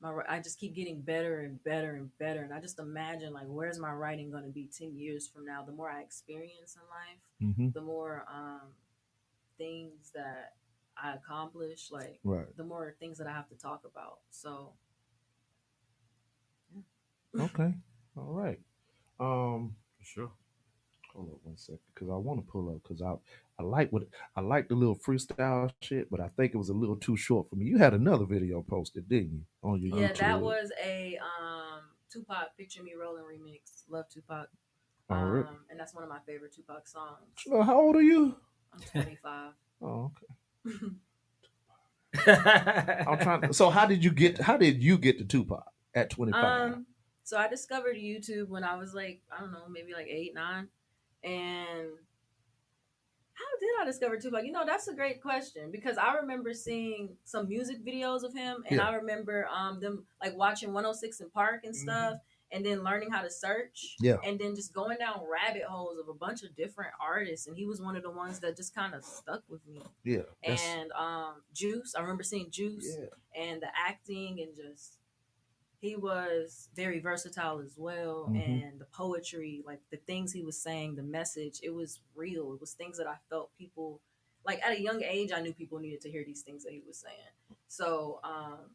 My 0.00 0.12
I 0.28 0.40
just 0.40 0.58
keep 0.60 0.74
getting 0.74 1.00
better 1.00 1.40
and 1.40 1.62
better 1.64 1.94
and 1.96 2.16
better, 2.18 2.42
and 2.42 2.52
I 2.52 2.60
just 2.60 2.78
imagine 2.78 3.32
like 3.32 3.46
where's 3.46 3.78
my 3.78 3.92
writing 3.92 4.30
going 4.30 4.44
to 4.44 4.50
be 4.50 4.68
ten 4.76 4.94
years 4.96 5.26
from 5.26 5.44
now? 5.46 5.62
The 5.64 5.72
more 5.72 5.90
I 5.90 6.02
experience 6.02 6.76
in 6.76 6.82
life, 6.88 7.20
Mm-hmm. 7.42 7.68
the 7.72 7.80
more 7.80 8.24
um, 8.32 8.72
things 9.58 10.10
that 10.14 10.54
I 10.96 11.14
accomplish, 11.14 11.90
like 11.90 12.20
Right. 12.24 12.46
the 12.56 12.64
more 12.64 12.94
things 13.00 13.18
that 13.18 13.26
I 13.26 13.32
have 13.32 13.48
to 13.48 13.56
talk 13.56 13.82
about. 13.90 14.18
So 14.30 14.72
Okay. 17.38 17.74
All 18.16 18.32
right. 18.32 18.60
Um, 19.20 19.76
Sure. 20.02 20.30
Hold 21.16 21.30
up 21.32 21.40
one 21.42 21.56
second, 21.56 21.80
because 21.94 22.08
I 22.10 22.16
want 22.16 22.44
to 22.44 22.50
pull 22.50 22.68
up 22.70 22.82
because 22.82 23.02
I 23.02 23.14
I 23.58 23.62
like 23.62 23.90
what 23.90 24.04
I 24.36 24.40
like 24.42 24.68
the 24.68 24.74
little 24.74 24.96
freestyle 24.96 25.70
shit, 25.80 26.10
but 26.10 26.20
I 26.20 26.28
think 26.36 26.54
it 26.54 26.58
was 26.58 26.68
a 26.68 26.74
little 26.74 26.96
too 26.96 27.16
short 27.16 27.48
for 27.48 27.56
me. 27.56 27.66
You 27.66 27.78
had 27.78 27.94
another 27.94 28.26
video 28.26 28.62
posted, 28.62 29.08
didn't 29.08 29.32
you? 29.32 29.40
On 29.62 29.80
your 29.80 29.98
yeah, 29.98 30.08
YouTube. 30.08 30.18
that 30.18 30.40
was 30.40 30.70
a 30.84 31.18
um, 31.18 31.80
Tupac 32.12 32.56
"Picture 32.56 32.82
Me 32.82 32.92
Rolling" 33.00 33.24
remix. 33.24 33.84
Love 33.88 34.08
Tupac, 34.10 34.48
Oh, 35.08 35.14
um, 35.14 35.30
really? 35.30 35.46
and 35.70 35.80
that's 35.80 35.94
one 35.94 36.04
of 36.04 36.10
my 36.10 36.18
favorite 36.26 36.52
Tupac 36.54 36.86
songs. 36.86 37.66
How 37.66 37.80
old 37.80 37.96
are 37.96 38.02
you? 38.02 38.36
I'm 38.72 38.80
25. 39.02 39.52
Oh, 39.82 40.10
okay. 40.64 40.86
I'm 43.06 43.18
trying. 43.18 43.42
To, 43.42 43.52
so 43.52 43.68
how 43.68 43.84
did 43.84 44.02
you 44.02 44.10
get? 44.10 44.38
How 44.38 44.56
did 44.56 44.82
you 44.82 44.96
get 44.96 45.18
to 45.18 45.24
Tupac 45.26 45.66
at 45.94 46.08
25? 46.08 46.42
Um, 46.72 46.86
so 47.24 47.36
I 47.36 47.46
discovered 47.46 47.96
YouTube 47.96 48.48
when 48.48 48.64
I 48.64 48.76
was 48.76 48.94
like, 48.94 49.20
I 49.30 49.40
don't 49.40 49.52
know, 49.52 49.68
maybe 49.68 49.92
like 49.92 50.06
eight, 50.08 50.34
nine. 50.34 50.68
And 51.26 51.88
how 53.34 53.44
did 53.60 53.68
I 53.82 53.84
discover 53.84 54.16
Tupac? 54.18 54.44
You 54.44 54.52
know, 54.52 54.64
that's 54.64 54.88
a 54.88 54.94
great 54.94 55.20
question 55.20 55.70
because 55.70 55.98
I 55.98 56.14
remember 56.14 56.54
seeing 56.54 57.16
some 57.24 57.48
music 57.48 57.84
videos 57.84 58.22
of 58.22 58.32
him 58.32 58.62
and 58.68 58.78
Yeah. 58.78 58.88
I 58.88 58.94
remember 58.94 59.46
um 59.48 59.80
them 59.80 60.04
like 60.22 60.36
watching 60.36 60.72
106 60.72 61.20
& 61.28 61.34
Park 61.34 61.64
and 61.64 61.76
stuff 61.76 62.14
and 62.52 62.64
then 62.64 62.84
learning 62.84 63.10
how 63.10 63.22
to 63.22 63.30
search. 63.30 63.96
Mm-hmm. 64.00 64.04
Yeah. 64.06 64.16
And 64.24 64.38
then 64.38 64.54
just 64.54 64.72
going 64.72 64.98
down 64.98 65.20
rabbit 65.30 65.64
holes 65.64 65.98
of 65.98 66.08
a 66.08 66.14
bunch 66.14 66.44
of 66.44 66.54
different 66.56 66.92
artists. 67.00 67.48
And 67.48 67.56
he 67.56 67.66
was 67.66 67.80
one 67.82 67.96
of 67.96 68.04
the 68.04 68.10
ones 68.10 68.38
that 68.40 68.56
just 68.56 68.74
kind 68.74 68.94
of 68.94 69.04
stuck 69.04 69.42
with 69.48 69.66
me. 69.66 69.82
yeah. 70.04 70.22
And 70.44 70.92
um 70.92 71.42
Juice, 71.52 71.94
I 71.96 72.00
remember 72.00 72.22
seeing 72.22 72.50
Juice 72.50 72.96
yeah. 72.98 73.42
and 73.42 73.60
the 73.60 73.68
acting 73.76 74.40
and 74.40 74.54
just 74.56 74.98
he 75.80 75.94
was 75.96 76.68
very 76.74 76.98
versatile 77.00 77.58
as 77.60 77.74
well 77.76 78.28
Mhm. 78.30 78.62
and 78.68 78.80
the 78.80 78.86
poetry 78.86 79.62
like 79.66 79.80
the 79.90 79.96
things 79.98 80.32
he 80.32 80.42
was 80.42 80.58
saying 80.60 80.94
the 80.96 81.02
message 81.02 81.60
it 81.62 81.70
was 81.74 82.00
real 82.14 82.52
it 82.54 82.60
was 82.60 82.72
things 82.72 82.96
that 82.98 83.06
i 83.06 83.16
felt 83.28 83.50
people 83.58 84.00
like 84.44 84.60
at 84.64 84.72
a 84.72 84.80
young 84.80 85.02
age 85.02 85.32
i 85.32 85.40
knew 85.40 85.52
people 85.52 85.78
needed 85.78 86.00
to 86.00 86.10
hear 86.10 86.24
these 86.24 86.42
things 86.42 86.64
that 86.64 86.72
he 86.72 86.82
was 86.86 86.96
saying 86.98 87.58
so 87.68 88.20
um 88.24 88.70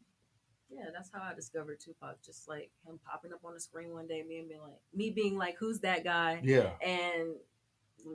yeah 0.70 0.86
that's 0.94 1.10
how 1.12 1.20
i 1.22 1.34
discovered 1.34 1.78
tupac 1.80 2.16
just 2.24 2.48
like 2.48 2.70
him 2.86 2.98
popping 3.04 3.32
up 3.32 3.40
on 3.44 3.52
the 3.54 3.60
screen 3.60 3.92
one 3.92 4.06
day 4.06 4.22
me 4.22 4.38
and 4.38 4.48
being 4.48 4.60
like 4.60 4.80
me 4.94 5.10
being 5.10 5.36
like 5.36 5.56
who's 5.58 5.80
that 5.80 6.04
guy 6.04 6.40
Yeah. 6.42 6.70
and 6.80 7.34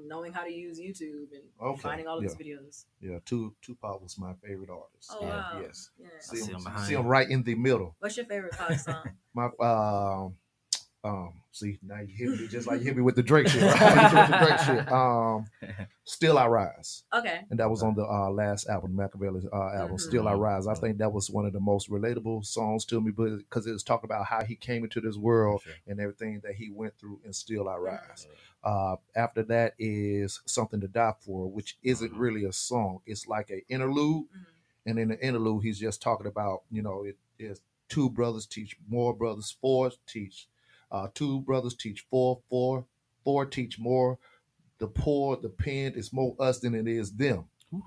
knowing 0.08 0.34
how 0.34 0.44
to 0.44 0.52
use 0.52 0.80
youtube 0.80 1.28
and 1.34 1.44
Okay, 1.62 1.82
finding 1.82 2.08
all 2.08 2.18
of 2.18 2.24
yeah. 2.24 2.30
his 2.30 2.38
videos 2.38 2.86
Yeah. 3.00 3.20
Tu- 3.26 3.56
Tupac 3.62 4.02
was 4.02 4.18
my 4.18 4.34
favorite 4.44 4.70
artist. 4.70 5.12
oh 5.12 5.20
Yeah, 5.22 5.38
wow 5.38 5.60
Yes. 5.62 5.90
yeah. 6.00 6.08
See 6.20 6.38
see 6.38 6.52
him, 6.52 6.60
him 6.66 6.78
see 6.86 6.94
him 6.94 7.06
right 7.06 7.30
in 7.30 7.44
the 7.44 7.56
middle. 7.56 7.96
what's 8.00 8.18
your 8.18 8.26
favorite 8.26 8.54
pop 8.58 8.74
song 8.74 9.04
My 9.34 9.46
um 9.60 10.36
um 11.04 11.32
see 11.52 11.78
now 11.84 12.00
you 12.00 12.08
hit 12.08 12.40
me 12.40 12.48
just 12.48 12.68
like 12.68 12.80
you 12.80 12.86
hit 12.86 12.96
me 12.98 13.04
with 13.04 13.16
the 13.16 13.24
Drake 13.24 13.48
shit. 13.48 13.62
Right? 13.82 13.82
You 13.82 13.88
hit 14.10 14.14
me 14.14 14.20
with 14.22 14.30
the 14.32 14.38
Drake 14.46 14.60
shit. 14.60 14.92
Um 14.92 15.46
Still 16.06 16.38
I 16.38 16.48
Rise. 16.48 17.04
okay 17.14 17.42
And 17.52 17.60
that 17.60 17.70
was 17.70 17.84
on 17.84 17.94
the 17.96 18.04
uh, 18.06 18.30
last 18.32 18.68
album, 18.68 18.94
Makaveli 18.94 19.46
uh, 19.54 19.78
album, 19.80 19.98
Mhm. 19.98 20.02
Still 20.02 20.28
I 20.28 20.34
Rise. 20.34 20.66
I 20.68 20.74
think 20.74 20.98
that 20.98 21.12
was 21.14 21.30
one 21.30 21.46
of 21.46 21.54
the 21.54 21.60
most 21.60 21.90
relatable 21.90 22.46
songs 22.46 22.84
to 22.86 23.00
me 23.02 23.12
because 23.12 23.68
it 23.68 23.72
was 23.74 23.84
talking 23.84 24.10
about 24.10 24.26
how 24.26 24.44
he 24.44 24.56
came 24.56 24.84
into 24.84 25.00
this 25.02 25.18
world 25.18 25.62
Sure. 25.64 25.74
and 25.86 26.00
everything 26.00 26.40
that 26.44 26.56
he 26.56 26.70
went 26.72 26.98
through 26.98 27.20
and 27.24 27.36
Still 27.36 27.68
I 27.70 27.76
Rise. 27.76 28.28
Uh, 28.64 28.96
after 29.16 29.44
that 29.44 29.76
is 29.78 30.42
Something 30.46 30.82
to 30.82 30.88
Die 30.88 31.14
For, 31.22 31.50
which 31.52 31.78
isn't 31.84 32.14
really 32.14 32.44
a 32.46 32.52
song. 32.54 33.02
It's 33.06 33.28
like 33.28 33.50
an 33.52 33.62
interlude. 33.70 34.26
Mhm. 34.26 34.46
And 34.88 35.00
in 35.00 35.08
the 35.10 35.20
interlude, 35.26 35.64
he's 35.64 35.80
just 35.80 36.02
talking 36.02 36.28
about, 36.28 36.64
you 36.72 36.82
know, 36.82 37.04
it 37.04 37.18
is 37.38 37.62
two 37.90 38.10
brothers 38.10 38.46
teach 38.46 38.78
more 38.90 39.14
brothers, 39.14 39.52
four 39.62 39.92
teach, 40.08 40.48
uh, 40.92 41.08
two 41.14 41.42
brothers 41.42 41.76
teach 41.76 42.06
four, 42.10 42.40
four, 42.50 42.86
four 43.24 43.46
teach 43.46 43.78
more. 43.80 44.18
The 44.80 44.88
poor, 44.88 45.38
the 45.38 45.50
pen 45.50 45.94
is 45.96 46.14
more 46.14 46.36
us 46.40 46.60
than 46.60 46.76
it 46.76 46.88
is 46.88 47.12
them. 47.14 47.46
Oof. 47.74 47.84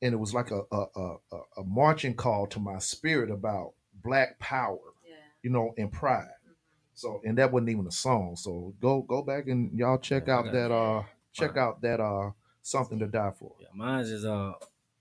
And 0.00 0.14
it 0.14 0.18
was 0.18 0.32
like 0.32 0.50
a, 0.52 0.62
a, 0.70 0.86
a, 0.96 1.16
a- 1.32 1.60
a 1.60 1.64
marching 1.64 2.14
call 2.14 2.46
to 2.48 2.60
my 2.60 2.78
spirit 2.78 3.30
about 3.30 3.72
black 4.04 4.38
power, 4.38 4.78
yeah 5.06 5.14
you 5.42 5.50
know, 5.50 5.74
and 5.76 5.90
pride. 5.92 6.22
Mhm. 6.46 6.52
So, 6.94 7.20
and 7.24 7.36
that 7.38 7.50
wasn't 7.52 7.70
even 7.70 7.86
a 7.86 7.90
song. 7.92 8.36
So 8.36 8.74
go 8.80 9.02
go 9.02 9.22
back 9.22 9.48
and 9.48 9.76
y'all 9.76 9.98
check 9.98 10.24
Yeah, 10.28 10.34
out 10.38 10.44
got 10.46 10.52
that 10.52 10.70
uh 10.72 11.02
check 11.32 11.54
Fine. 11.54 11.58
out 11.62 11.80
that 11.82 12.00
uh 12.00 12.30
something 12.62 12.98
to 13.00 13.06
die 13.06 13.32
for. 13.38 13.52
Yeah, 13.60 13.68
mine's 13.74 14.10
is 14.10 14.24
uh 14.24 14.52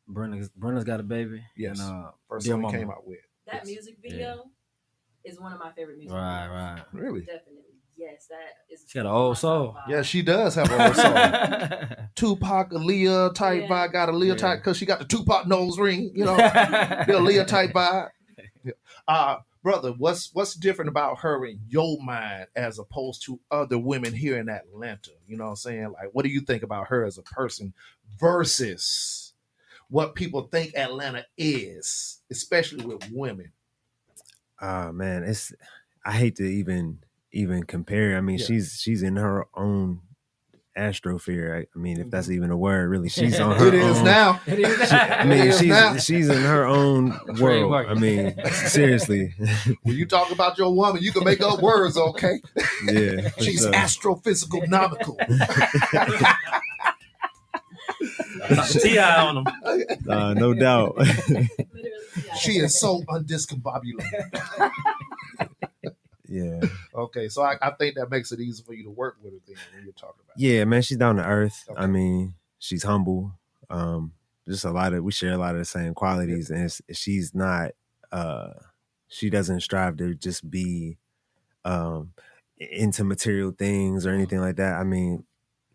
Brenda's 0.08 0.50
Brenda's 0.50 0.84
got 0.84 1.00
a 1.00 1.04
baby. 1.04 1.44
Yes. 1.56 1.80
And, 1.80 2.06
uh, 2.06 2.12
First 2.28 2.46
Dear 2.46 2.56
song 2.62 2.72
came 2.72 2.90
out 2.90 3.06
with. 3.06 3.20
That 3.46 3.56
Yes. 3.56 3.66
music 3.68 3.98
video 4.02 4.50
is 5.28 5.40
one 5.40 5.54
of 5.54 5.60
my 5.60 5.72
favorite 5.72 5.98
music 5.98 6.14
right, 6.16 6.48
videos. 6.50 6.76
right. 6.76 6.84
Really? 6.94 7.20
Definitely. 7.22 7.64
Yes, 7.98 8.28
that 8.30 8.74
is. 8.74 8.86
She 8.88 9.00
got 9.00 9.08
an 9.08 9.12
old 9.12 9.38
soul. 9.40 9.74
five. 9.74 9.90
Yeah, 9.90 10.02
she 10.04 10.22
does 10.22 10.54
have 10.56 10.72
an 10.72 10.82
old 10.82 10.96
soul. 10.96 11.98
Tupac, 12.16 12.72
Aaliyah 12.72 13.34
type 13.34 13.64
Yeah. 13.64 13.68
vibe. 13.68 13.92
Got 13.92 14.10
Aaliyah 14.10 14.28
Yeah. 14.30 14.36
type 14.36 14.60
because 14.60 14.78
she 14.78 14.86
got 14.86 15.00
the 15.00 15.06
Tupac 15.06 15.48
nose 15.48 15.80
ring. 15.80 16.12
You 16.14 16.26
know, 16.26 16.36
the 16.38 17.14
Aaliyah 17.14 17.48
type 17.48 17.72
vibe. 17.74 18.10
Yeah. 18.64 18.74
Uh, 19.08 19.38
brother, 19.64 19.94
what's 19.98 20.32
what's 20.34 20.54
different 20.54 20.90
about 20.90 21.20
her 21.20 21.44
in 21.46 21.60
your 21.68 21.98
mind 22.04 22.46
as 22.56 22.78
opposed 22.78 23.24
to 23.26 23.40
other 23.50 23.80
women 23.80 24.14
here 24.14 24.38
in 24.38 24.48
Atlanta? 24.48 25.12
You 25.26 25.38
know 25.38 25.46
what 25.46 25.50
I'm 25.52 25.56
saying? 25.56 25.94
Like, 25.94 26.10
what 26.14 26.24
do 26.24 26.30
you 26.30 26.42
think 26.42 26.62
about 26.62 26.88
her 26.90 27.04
as 27.04 27.18
a 27.18 27.24
person 27.24 27.74
versus 28.20 29.34
what 29.90 30.16
people 30.16 30.44
think 30.52 30.76
Atlanta 30.76 31.26
is, 31.38 32.20
especially 32.30 32.86
with 32.86 33.10
women? 33.12 33.52
Ah 34.62 34.92
man, 34.92 35.24
it's 35.24 35.54
I 36.06 36.14
hate 36.14 36.36
to 36.38 36.44
even 36.44 37.00
even 37.32 37.64
compare. 37.64 38.18
I 38.18 38.22
mean, 38.22 38.38
Yeah. 38.40 38.46
she's 38.46 38.80
she's 38.82 39.04
in 39.04 39.16
her 39.18 39.46
own 39.56 40.02
astrosphere. 40.78 41.56
I, 41.56 41.66
I 41.76 41.80
mean, 41.80 42.00
if 42.00 42.12
that's 42.12 42.30
even 42.30 42.52
a 42.52 42.58
word, 42.58 42.90
really, 42.90 43.10
she's 43.10 43.40
on 43.40 43.58
her 43.58 43.66
Mm-hmm. 43.66 43.76
It 43.76 43.82
is 43.84 43.98
own. 43.98 44.04
now. 44.06 44.42
It 44.48 44.60
is. 44.60 44.92
I 44.94 45.22
It 45.22 45.26
mean, 45.28 45.40
is 45.48 45.62
now. 45.64 45.94
she's 45.94 46.06
she's 46.06 46.30
in 46.30 46.42
her 46.44 46.66
own 46.66 47.20
world. 47.40 47.74
I 47.74 47.94
mean, 47.96 48.36
seriously, 48.52 49.34
When 49.84 49.96
you 49.96 50.06
talk 50.06 50.32
about 50.32 50.58
your 50.58 50.74
woman, 50.74 51.02
you 51.02 51.12
can 51.12 51.24
make 51.24 51.42
up 51.42 51.62
words, 51.62 51.98
okay? 51.98 52.40
yeah. 52.86 53.30
She's 53.40 53.62
sure. 53.62 53.72
astrophysical 53.72 54.68
nomical. 54.68 55.18
Ti 58.72 59.00
on 59.00 59.44
them. 59.44 59.48
Uh, 60.08 60.34
no 60.36 60.54
doubt. 60.54 60.96
Yeah. 62.38 62.52
she 62.54 62.58
is 62.60 62.80
so 62.80 63.02
undiscombobulated. 63.10 64.72
yeah, 66.30 66.60
Okay, 66.94 67.30
so 67.30 67.42
I, 67.42 67.56
I 67.62 67.72
think 67.72 67.96
that 67.96 68.10
makes 68.12 68.32
it 68.32 68.40
easy 68.40 68.62
for 68.64 68.74
you 68.74 68.84
to 68.84 68.90
work 68.90 69.18
with 69.24 69.34
her 69.34 69.40
then 69.48 69.56
when 69.74 69.84
you're 69.84 69.94
talking 69.94 70.22
about. 70.26 70.38
yeah, 70.38 70.66
man. 70.66 70.82
She's 70.82 70.98
down 70.98 71.16
to 71.18 71.26
earth. 71.26 71.66
Okay. 71.70 71.80
I 71.82 71.88
mean, 71.88 72.34
she's 72.60 72.84
humble. 72.84 73.32
Um, 73.70 74.12
just 74.48 74.66
a 74.66 74.72
lot 74.72 74.94
of 74.94 75.04
we 75.04 75.12
share 75.12 75.34
a 75.34 75.38
lot 75.38 75.54
of 75.56 75.60
the 75.60 75.66
same 75.66 75.94
qualities, 75.94 76.50
and 76.50 76.64
it's, 76.64 76.82
she's 76.94 77.34
not. 77.34 77.72
uh 78.12 78.50
She 79.08 79.30
doesn't 79.30 79.62
strive 79.62 79.98
to 79.98 80.14
just 80.16 80.50
be 80.50 80.98
um 81.64 82.12
into 82.58 83.04
material 83.04 83.52
things 83.52 84.06
or 84.06 84.12
anything 84.12 84.40
like 84.42 84.56
that. 84.58 84.74
I 84.80 84.84
mean, 84.84 85.24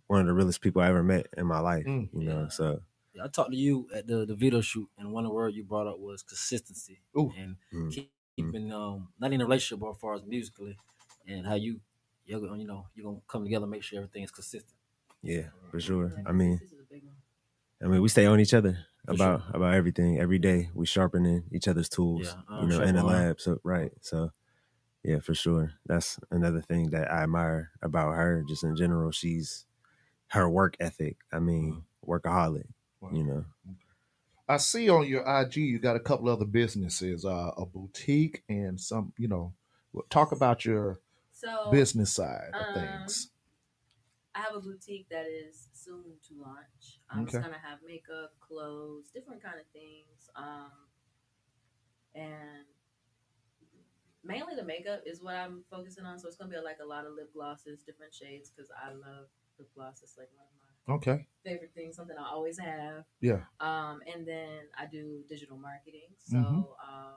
one 0.06 0.20
of 0.20 0.26
the 0.26 0.32
realest 0.34 0.60
people 0.60 0.82
I 0.82 0.88
ever 0.88 1.02
met 1.02 1.28
in 1.36 1.46
my 1.46 1.60
life. 1.60 1.86
Mm. 1.86 2.08
you 2.12 2.24
know, 2.28 2.40
Yeah. 2.42 2.48
so 2.48 2.80
I 3.22 3.28
talked 3.28 3.50
to 3.52 3.56
you 3.56 3.88
at 3.94 4.06
the, 4.06 4.24
the 4.26 4.34
video 4.34 4.60
shoot, 4.60 4.88
and 4.98 5.12
one 5.12 5.24
of 5.24 5.30
the 5.30 5.34
words 5.34 5.56
you 5.56 5.64
brought 5.64 5.86
up 5.86 5.98
was 5.98 6.22
consistency. 6.22 7.00
Ooh. 7.18 7.32
And 7.36 7.56
Mm. 7.72 7.90
keep- 7.92 8.12
keeping 8.36 8.72
um 8.72 9.08
not 9.18 9.32
in 9.32 9.40
a 9.42 9.44
relationship, 9.44 9.80
but 9.80 9.90
as 9.90 9.96
far 9.98 10.14
as 10.14 10.22
musically, 10.24 10.78
and 11.26 11.46
how 11.46 11.54
you 11.54 11.80
you're 12.24 12.40
gonna 12.40 12.58
you 12.58 12.66
know 12.66 12.86
you're 12.94 13.04
gonna 13.04 13.20
come 13.28 13.44
together, 13.44 13.64
and 13.64 13.70
make 13.70 13.82
sure 13.82 13.98
everything's 13.98 14.30
consistent. 14.30 14.74
yeah, 15.22 15.48
for 15.70 15.80
sure. 15.80 16.14
I 16.26 16.32
mean, 16.32 16.58
this 16.58 16.72
is 16.72 16.80
a 16.80 16.84
big 16.90 17.04
one. 17.04 17.16
I 17.82 17.86
mean, 17.88 18.00
we 18.00 18.08
stay 18.08 18.26
on 18.26 18.40
each 18.40 18.54
other 18.54 18.86
For 19.06 19.12
about 19.14 19.54
about 19.54 19.74
everything 19.74 20.18
every 20.18 20.38
day. 20.38 20.70
We 20.74 20.86
sharpening 20.86 21.44
each 21.52 21.68
other's 21.68 21.88
tools, 21.90 22.26
Yeah, 22.28 22.42
you 22.62 22.62
um, 22.62 22.68
know, 22.68 22.80
in 22.82 22.94
the 22.94 23.02
lab. 23.04 23.40
So 23.40 23.60
right, 23.64 23.92
so 24.00 24.30
yeah, 25.04 25.20
for 25.20 25.34
sure. 25.34 25.74
That's 25.86 26.18
another 26.30 26.60
thing 26.62 26.90
that 26.90 27.10
I 27.12 27.24
admire 27.24 27.72
about 27.82 28.12
her, 28.14 28.44
just 28.48 28.64
in 28.64 28.76
general. 28.76 29.10
She's 29.12 29.66
her 30.28 30.48
work 30.48 30.76
ethic. 30.80 31.18
I 31.32 31.38
mean, 31.40 31.84
workaholic. 32.06 32.66
You 33.10 33.24
know, 33.24 33.44
I 34.48 34.58
see 34.58 34.88
on 34.88 35.06
your 35.06 35.22
IG 35.26 35.56
you 35.56 35.78
got 35.78 35.96
a 35.96 36.00
couple 36.00 36.28
other 36.28 36.44
businesses, 36.44 37.24
uh, 37.24 37.50
a 37.56 37.66
boutique 37.66 38.42
and 38.48 38.80
some, 38.80 39.12
you 39.18 39.28
know, 39.28 39.54
talk 40.10 40.32
about 40.32 40.64
your 40.64 41.00
So 41.32 41.68
business 41.70 42.12
side 42.12 42.50
of 42.54 42.66
um, 42.76 43.02
things. 43.02 43.30
I 44.34 44.40
have 44.40 44.54
a 44.54 44.60
boutique 44.60 45.08
that 45.10 45.26
is 45.26 45.68
soon 45.72 46.04
to 46.28 46.34
launch. 46.40 47.00
I'm 47.10 47.22
Okay. 47.22 47.32
just 47.32 47.42
gonna 47.42 47.58
have 47.62 47.78
makeup, 47.86 48.32
clothes, 48.40 49.10
different 49.12 49.42
kind 49.42 49.56
of 49.60 49.66
things. 49.72 50.30
Um, 50.36 50.70
and 52.14 52.64
mainly 54.24 54.54
the 54.54 54.64
makeup 54.64 55.02
is 55.06 55.22
what 55.22 55.34
I'm 55.34 55.64
focusing 55.70 56.04
on. 56.04 56.18
So 56.18 56.28
it's 56.28 56.36
gonna 56.36 56.50
be 56.50 56.58
like 56.58 56.78
a 56.82 56.86
lot 56.86 57.06
of 57.06 57.14
lip 57.14 57.32
glosses, 57.32 57.82
different 57.82 58.14
shades, 58.14 58.50
because 58.50 58.70
I 58.70 58.90
love 58.92 59.26
lip 59.58 59.68
gloss. 59.74 60.00
It's 60.02 60.16
like 60.16 60.30
one 60.36 60.46
of 60.46 60.54
my 60.60 60.61
Okay. 60.88 61.26
favorite 61.44 61.72
thing, 61.74 61.92
something 61.92 62.16
I 62.18 62.28
always 62.30 62.58
have. 62.58 63.04
Yeah. 63.20 63.40
Um, 63.60 64.00
and 64.12 64.26
then 64.26 64.60
I 64.78 64.86
do 64.86 65.22
digital 65.28 65.56
marketing. 65.56 66.14
So 66.18 66.36
Mhm. 66.36 66.66
um, 66.88 67.14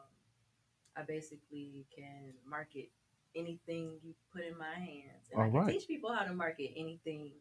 I 0.95 1.03
basically 1.03 1.86
can 1.95 2.34
market 2.45 2.89
anything 3.36 4.00
you 4.03 4.15
put 4.34 4.43
in 4.43 4.57
my 4.57 4.74
hands. 4.74 5.29
And 5.31 5.41
I 5.41 5.45
can 5.45 5.53
right. 5.53 5.69
teach 5.69 5.88
people 5.88 6.13
how 6.13 6.24
to 6.24 6.34
market 6.34 6.72
anything 6.75 7.31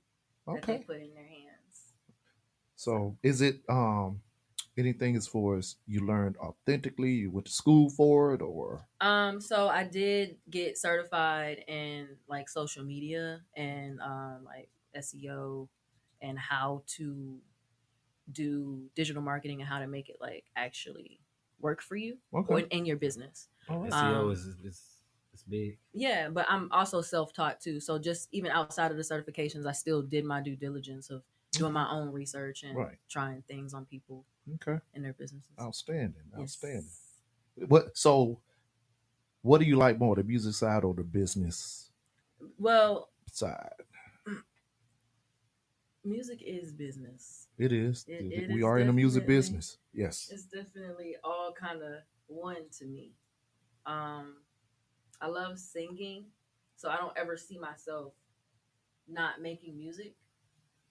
that 0.46 0.62
they 0.62 0.78
put 0.78 0.96
in 1.00 1.14
their 1.14 1.24
hands. 1.26 1.94
So 2.76 3.16
is 3.22 3.40
it 3.40 3.62
um 3.68 4.20
anything 4.76 5.16
as 5.16 5.26
far 5.28 5.56
as 5.56 5.76
you 5.86 6.00
learned 6.04 6.36
authentically, 6.38 7.12
you 7.12 7.30
went 7.30 7.46
to 7.46 7.52
school 7.52 7.90
for 7.90 8.34
it 8.34 8.42
or 8.42 8.86
Um, 9.00 9.40
so 9.40 9.68
I 9.68 9.84
did 9.84 10.36
get 10.50 10.78
certified 10.78 11.64
in 11.68 12.08
like 12.28 12.48
social 12.48 12.84
media 12.84 13.42
and 13.56 14.00
um, 14.00 14.44
like 14.44 14.68
SEO 14.96 15.68
and 16.24 16.38
how 16.38 16.82
to 16.86 17.38
do 18.32 18.82
digital 18.94 19.22
marketing 19.22 19.60
and 19.60 19.68
how 19.68 19.78
to 19.78 19.86
make 19.86 20.08
it 20.08 20.16
like 20.20 20.44
actually 20.56 21.20
work 21.60 21.82
for 21.82 21.96
you 21.96 22.16
or 22.32 22.58
in, 22.60 22.66
in 22.68 22.86
your 22.86 22.96
business. 22.96 23.48
All 23.68 23.78
right. 23.80 23.92
SEO 23.92 24.24
Um, 24.26 24.32
is 24.32 24.44
is 24.64 24.82
is 25.34 25.42
big. 25.48 25.78
Yeah, 25.92 26.28
but 26.30 26.46
I'm 26.48 26.70
also 26.72 27.02
self-taught 27.02 27.60
too. 27.60 27.80
So 27.80 27.98
just 27.98 28.28
even 28.32 28.50
outside 28.50 28.90
of 28.90 28.96
the 28.96 29.02
certifications, 29.02 29.66
I 29.66 29.72
still 29.72 30.00
did 30.02 30.24
my 30.24 30.40
due 30.40 30.56
diligence 30.56 31.10
of 31.10 31.22
doing 31.52 31.72
my 31.72 31.88
own 31.90 32.10
research 32.12 32.62
and 32.64 32.76
Right. 32.76 32.98
trying 33.08 33.42
things 33.42 33.74
on 33.74 33.84
people 33.86 34.24
Okay. 34.54 34.78
and 34.94 35.04
their 35.04 35.12
businesses. 35.12 35.50
Outstanding. 35.60 36.22
Yes. 36.32 36.40
Outstanding. 36.40 36.90
What 37.68 37.96
so 37.96 38.40
what 39.42 39.58
do 39.60 39.66
you 39.66 39.76
like 39.76 39.98
more, 39.98 40.16
the 40.16 40.24
music 40.24 40.54
side 40.54 40.84
or 40.84 40.94
the 40.94 41.04
business 41.04 41.90
Well, 42.58 43.10
side? 43.30 43.74
Music 46.04 46.42
is 46.42 46.72
business. 46.72 47.48
It 47.58 47.72
is. 47.72 48.04
It- 48.08 48.32
it 48.32 48.50
we 48.50 48.60
is 48.60 48.64
are 48.64 48.78
in 48.78 48.86
the 48.86 48.92
music 48.92 49.26
business. 49.26 49.78
Yes. 49.92 50.28
It's 50.30 50.44
definitely 50.46 51.16
all 51.24 51.52
kind 51.52 51.82
of 51.82 52.02
one 52.26 52.68
to 52.78 52.86
me. 52.86 53.12
Um, 53.86 54.36
I 55.20 55.28
love 55.28 55.58
singing, 55.58 56.26
so 56.76 56.88
I 56.90 56.96
don't 56.96 57.16
ever 57.16 57.36
see 57.36 57.58
myself 57.58 58.14
not 59.06 59.40
making 59.40 59.76
music. 59.76 60.16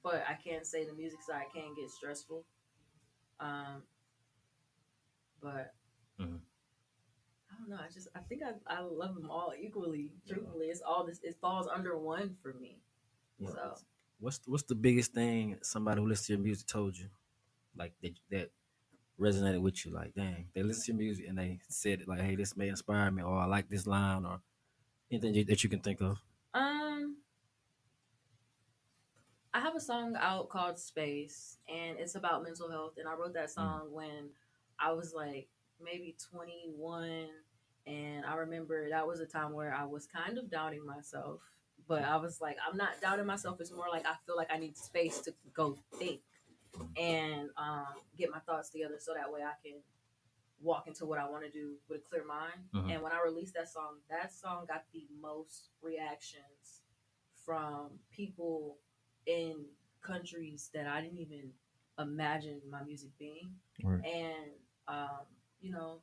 But 0.04 0.24
I 0.28 0.34
can 0.36 0.66
say 0.66 0.86
the 0.86 0.94
music 0.94 1.22
side 1.22 1.46
can 1.54 1.74
get 1.76 1.90
stressful. 1.90 2.46
Um, 3.40 3.84
but 5.42 5.74
Mhm. 6.20 6.42
I 7.50 7.56
don't 7.58 7.70
know. 7.70 7.78
I 7.80 7.90
just 7.90 8.08
I 8.16 8.20
think 8.22 8.42
I, 8.44 8.54
I 8.68 8.82
love 8.82 9.16
them 9.16 9.30
all 9.30 9.54
equally. 9.58 10.12
Truthfully, 10.28 10.68
it's 10.70 10.82
all 10.82 11.06
this. 11.06 11.20
It 11.24 11.40
falls 11.40 11.68
under 11.68 11.98
one 11.98 12.36
for 12.42 12.54
me. 12.54 12.82
Yeah. 13.40 13.50
So 13.50 13.76
What's 14.24 14.40
what's 14.46 14.64
the 14.64 14.76
biggest 14.76 15.14
thing 15.14 15.58
somebody 15.62 16.00
who 16.00 16.08
listens 16.08 16.28
to 16.28 16.34
your 16.34 16.42
music 16.42 16.66
told 16.66 16.98
you, 16.98 17.08
like 17.76 17.92
that 18.02 18.14
that 18.32 18.52
resonated 19.20 19.60
with 19.60 19.86
you? 19.86 19.92
Like, 19.92 20.14
dang, 20.16 20.48
they 20.56 20.64
listen 20.64 20.84
to 20.84 20.92
your 20.94 20.98
music 20.98 21.26
and 21.28 21.38
they 21.38 21.60
said 21.68 22.08
like, 22.08 22.22
hey, 22.22 22.38
this 22.38 22.56
may 22.56 22.70
inspire 22.70 23.12
me, 23.12 23.22
or 23.22 23.38
I 23.38 23.46
like 23.48 23.68
this 23.68 23.86
line, 23.86 24.24
or 24.24 24.40
anything 25.12 25.46
that 25.46 25.62
you 25.62 25.70
can 25.70 25.82
think 25.82 26.00
of. 26.00 26.22
Um, 26.54 27.18
I 29.54 29.60
have 29.60 29.76
a 29.76 29.82
song 29.82 30.16
out 30.18 30.48
called 30.48 30.80
Space, 30.80 31.58
and 31.68 32.00
it's 32.00 32.16
about 32.16 32.44
mental 32.44 32.72
health. 32.72 32.94
And 32.98 33.10
I 33.10 33.16
wrote 33.16 33.34
that 33.34 33.52
song 33.52 33.90
when 33.92 34.30
I 34.80 34.94
was 34.94 35.14
like 35.14 35.50
maybe 35.84 36.16
21. 36.32 37.28
And 37.86 38.26
I 38.26 38.36
remember 38.36 38.90
that 38.90 39.06
was 39.06 39.20
a 39.20 39.26
time 39.26 39.52
where 39.52 39.74
I 39.74 39.84
was 39.84 40.08
kind 40.08 40.38
of 40.38 40.50
doubting 40.50 40.86
myself. 40.86 41.42
But 41.88 42.04
I 42.04 42.18
was 42.18 42.40
like, 42.42 42.58
I'm 42.68 42.78
not 42.78 43.02
doubting 43.02 43.26
myself. 43.26 43.60
It's 43.60 43.72
more 43.72 43.88
like 43.92 44.06
I 44.08 44.14
feel 44.26 44.38
like 44.38 44.50
I 44.54 44.58
need 44.58 44.78
space 44.78 45.20
to 45.22 45.34
go 45.54 45.78
think 45.96 46.22
and 46.98 47.50
um, 47.58 47.86
get 48.18 48.32
my 48.32 48.40
thoughts 48.40 48.70
together 48.70 48.96
so 49.00 49.14
that 49.14 49.32
way 49.32 49.42
I 49.42 49.54
can 49.64 49.82
walk 50.62 50.88
into 50.88 51.06
what 51.06 51.20
I 51.20 51.30
want 51.30 51.44
to 51.44 51.52
do 51.52 51.74
with 51.90 52.00
a 52.00 52.10
clear 52.10 52.24
mind. 52.26 52.70
Mhm. 52.74 52.94
And 52.94 53.04
when 53.04 53.12
I 53.12 53.22
released 53.24 53.54
that 53.56 53.70
song, 53.70 53.98
that 54.10 54.32
song 54.32 54.66
got 54.66 54.86
the 54.94 55.08
most 55.20 55.70
reactions 55.82 56.82
from 57.46 58.00
people 58.12 58.78
in 59.26 59.66
countries 60.02 60.70
that 60.74 60.88
I 60.88 61.02
didn't 61.02 61.20
even 61.20 61.54
imagine 62.00 62.62
my 62.70 62.84
music 62.84 63.12
being. 63.18 63.60
Right. 63.84 64.04
And, 64.06 64.52
um, 64.88 65.26
you 65.60 65.72
know, 65.72 66.02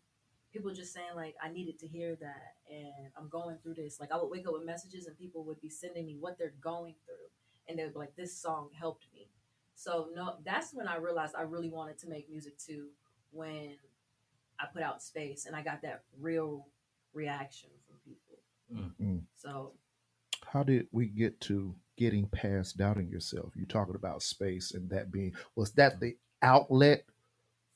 people 0.52 0.72
just 0.72 0.92
saying, 0.92 1.14
like, 1.14 1.36
I 1.42 1.48
needed 1.50 1.78
to 1.80 1.86
hear 1.86 2.16
that. 2.16 2.54
And 2.68 3.10
I'm 3.16 3.28
going 3.28 3.56
through 3.62 3.74
this. 3.74 4.00
Like, 4.00 4.12
I 4.12 4.16
would 4.16 4.30
wake 4.30 4.46
up 4.46 4.54
with 4.54 4.64
messages 4.64 5.06
and 5.06 5.16
people 5.18 5.44
would 5.44 5.60
be 5.60 5.70
sending 5.70 6.06
me 6.06 6.16
what 6.18 6.38
they're 6.38 6.54
going 6.60 6.94
through. 7.06 7.28
And 7.68 7.78
they 7.78 7.84
would 7.84 7.92
be 7.94 7.98
like, 8.00 8.16
this 8.16 8.36
song 8.36 8.68
helped 8.78 9.06
me. 9.14 9.28
So, 9.74 10.08
no, 10.14 10.36
that's 10.44 10.74
when 10.74 10.88
I 10.88 10.96
realized 10.96 11.34
I 11.36 11.42
really 11.42 11.70
wanted 11.70 11.98
to 12.00 12.08
make 12.08 12.28
music 12.28 12.58
too, 12.58 12.88
when 13.30 13.76
I 14.58 14.66
put 14.72 14.82
out 14.82 15.02
space 15.02 15.46
and 15.46 15.56
I 15.56 15.62
got 15.62 15.82
that 15.82 16.02
real 16.20 16.66
reaction 17.14 17.70
from 17.86 17.96
people. 18.04 18.92
Mm. 19.00 19.22
So, 19.36 19.72
How 20.46 20.62
did 20.64 20.88
we 20.92 21.06
get 21.06 21.40
to 21.42 21.74
getting 21.96 22.26
past 22.26 22.76
doubting 22.76 23.08
yourself? 23.08 23.52
You're 23.54 23.66
talking 23.66 23.94
about 23.94 24.22
space 24.22 24.72
and 24.72 24.90
that 24.90 25.12
being 25.12 25.34
was 25.54 25.72
that 25.72 26.00
the 26.00 26.16
outlet 26.42 27.04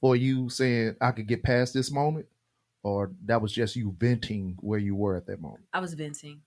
for 0.01 0.17
you 0.17 0.49
saying 0.49 0.97
I 1.01 1.13
could 1.13 1.27
get 1.29 1.43
past 1.43 1.73
this 1.75 1.91
moment? 1.91 2.27
Or 2.85 3.11
that 3.25 3.41
was 3.43 3.51
just 3.53 3.75
you 3.77 3.97
venting 3.99 4.57
where 4.61 4.79
you 4.79 4.95
were 4.95 5.17
at 5.17 5.27
that 5.27 5.41
moment? 5.41 5.65
I 5.73 5.81
was 5.81 5.95
venting. 5.95 6.43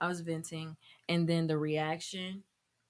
I 0.00 0.08
was 0.08 0.20
venting. 0.20 0.76
And 1.08 1.28
then 1.28 1.46
the 1.46 1.56
reaction 1.56 2.42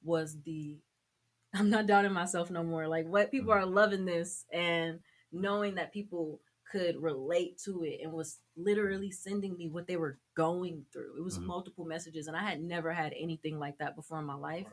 was 0.02 0.36
the 0.42 0.78
I'm 1.54 1.70
not 1.70 1.86
doubting 1.86 2.12
myself 2.12 2.50
no 2.50 2.62
more. 2.62 2.88
Like 2.88 3.06
what 3.06 3.30
people 3.30 3.52
are 3.52 3.64
loving 3.66 4.04
this 4.04 4.44
and 4.52 5.00
knowing 5.32 5.76
that 5.76 5.92
people 5.92 6.40
could 6.70 6.96
relate 7.02 7.58
to 7.64 7.82
it 7.84 8.00
and 8.02 8.12
was 8.12 8.38
literally 8.56 9.10
sending 9.10 9.56
me 9.56 9.68
what 9.68 9.86
they 9.86 9.96
were 9.96 10.18
going 10.34 10.84
through. 10.92 11.16
It 11.16 11.22
was 11.24 11.38
Mhm. 11.38 11.44
multiple 11.46 11.86
messages 11.86 12.26
and 12.26 12.36
I 12.36 12.42
had 12.42 12.62
never 12.62 12.92
had 12.92 13.14
anything 13.14 13.58
like 13.58 13.78
that 13.78 13.96
before 13.96 14.18
in 14.18 14.26
my 14.26 14.34
life. 14.34 14.66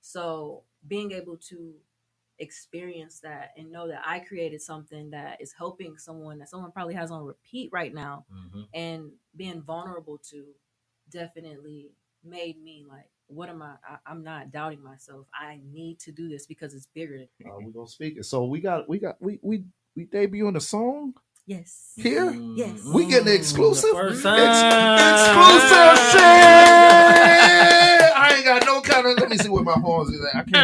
So 0.00 0.62
being 0.86 1.10
able 1.12 1.36
to 1.48 1.74
experience 2.40 3.20
that 3.20 3.50
and 3.56 3.70
know 3.70 3.86
that 3.88 4.00
I 4.04 4.18
created 4.20 4.60
something 4.62 5.10
that 5.10 5.40
is 5.40 5.52
helping 5.56 5.96
someone 5.98 6.38
that 6.38 6.48
someone 6.48 6.72
probably 6.72 6.94
has 6.94 7.10
on 7.10 7.24
repeat 7.24 7.70
right 7.72 7.94
now 7.94 8.24
Mm-hmm. 8.34 8.62
and 8.74 9.10
being 9.36 9.62
vulnerable 9.62 10.18
to 10.30 10.44
definitely 11.10 11.90
made 12.24 12.62
me 12.62 12.84
like 12.88 13.08
what 13.26 13.48
am 13.48 13.62
I, 13.62 13.74
I 13.88 13.96
i'm 14.06 14.22
not 14.22 14.50
doubting 14.50 14.82
myself 14.82 15.26
i 15.32 15.58
need 15.72 15.98
to 16.00 16.12
do 16.12 16.28
this 16.28 16.46
because 16.46 16.74
it's 16.74 16.86
bigger 16.94 17.16
than 17.18 17.28
Uh, 17.50 17.56
we're 17.60 17.70
gonna 17.72 17.86
speak 17.88 18.16
it. 18.18 18.24
So 18.24 18.44
we 18.44 18.60
got 18.60 18.88
we 18.88 18.98
got 18.98 19.16
we 19.20 19.38
we 19.42 19.64
we 19.96 20.06
debuting 20.06 20.56
a 20.56 20.60
song 20.60 21.14
yes 21.46 21.92
here. 21.96 22.30
Yes. 22.54 22.84
We 22.84 23.06
getting 23.06 23.26
the 23.26 23.34
exclusive? 23.34 23.90
Ex- 23.96 24.24
exclusive 24.24 25.98
shit. 26.12 26.20
I 28.22 28.34
ain't 28.36 28.44
got 28.44 28.64
no 28.66 28.80
kind 28.82 29.06
of. 29.06 29.18
Let 29.18 29.30
me 29.30 29.36
see 29.38 29.48
where 29.48 29.62
my 29.64 29.72
horns 29.72 30.10
is 30.10 30.20
at. 30.26 30.36
I 30.36 30.42
can't. 30.44 30.54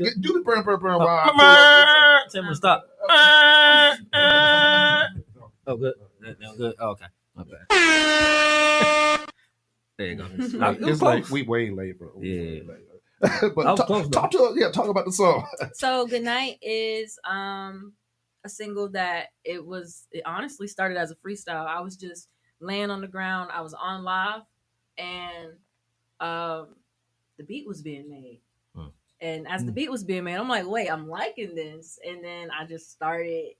I 0.00 0.04
can't. 0.04 0.14
Get- 0.14 0.22
Do 0.22 0.32
the 0.34 0.40
burn, 0.44 0.62
burn, 0.64 0.80
burn. 0.80 0.98
while 0.98 1.08
I 1.08 1.30
pull 1.30 1.40
up 1.40 2.30
Tell 2.32 2.42
me 2.42 2.48
to 2.50 2.54
stop. 2.54 2.84
Oh, 5.66 5.76
good. 5.76 5.94
That- 6.20 6.38
that 6.40 6.56
good. 6.58 6.74
Oh, 6.78 6.88
okay. 6.90 7.06
My 7.34 7.44
bad. 7.44 9.26
There 9.98 10.06
you 10.08 10.14
go. 10.16 10.26
this. 10.36 10.54
I- 10.54 10.72
it 10.72 10.80
was 10.80 10.88
It's 10.90 11.02
like 11.02 11.28
we 11.30 11.42
way 11.42 11.70
late, 11.70 11.98
bro. 11.98 12.10
We 12.16 12.28
Yeah. 12.28 12.62
but 13.54 13.76
talk, 13.76 13.86
close, 13.86 14.08
talk 14.08 14.30
to 14.30 14.42
us. 14.44 14.56
Yeah, 14.56 14.70
talk 14.70 14.88
about 14.88 15.04
the 15.04 15.12
song. 15.12 15.46
so 15.74 16.06
good 16.06 16.22
night 16.22 16.56
is 16.62 17.18
um 17.28 17.92
a 18.44 18.48
single 18.48 18.88
that 18.90 19.26
it 19.44 19.64
was 19.66 20.06
it 20.10 20.22
honestly 20.24 20.66
started 20.66 20.96
as 20.96 21.10
a 21.10 21.14
freestyle 21.16 21.66
i 21.66 21.78
was 21.80 21.94
just 21.94 22.30
laying 22.58 22.88
on 22.90 23.02
the 23.02 23.06
ground 23.06 23.50
i 23.52 23.60
was 23.60 23.74
on 23.74 24.02
live 24.02 24.40
and 24.96 25.50
um 26.20 26.68
the 27.36 27.44
beat 27.46 27.66
was 27.68 27.82
being 27.82 28.08
made. 28.08 28.40
And 29.20 29.46
as 29.48 29.62
the 29.64 29.70
Hmm. 29.70 29.74
beat 29.74 29.90
was 29.90 30.04
being 30.04 30.24
made 30.24 30.36
i'm 30.36 30.48
like 30.48 30.66
wait 30.66 30.88
i'm 30.90 31.08
liking 31.08 31.54
this 31.54 31.98
and 32.06 32.22
then 32.24 32.50
i 32.50 32.64
just 32.64 32.90
started 32.90 33.52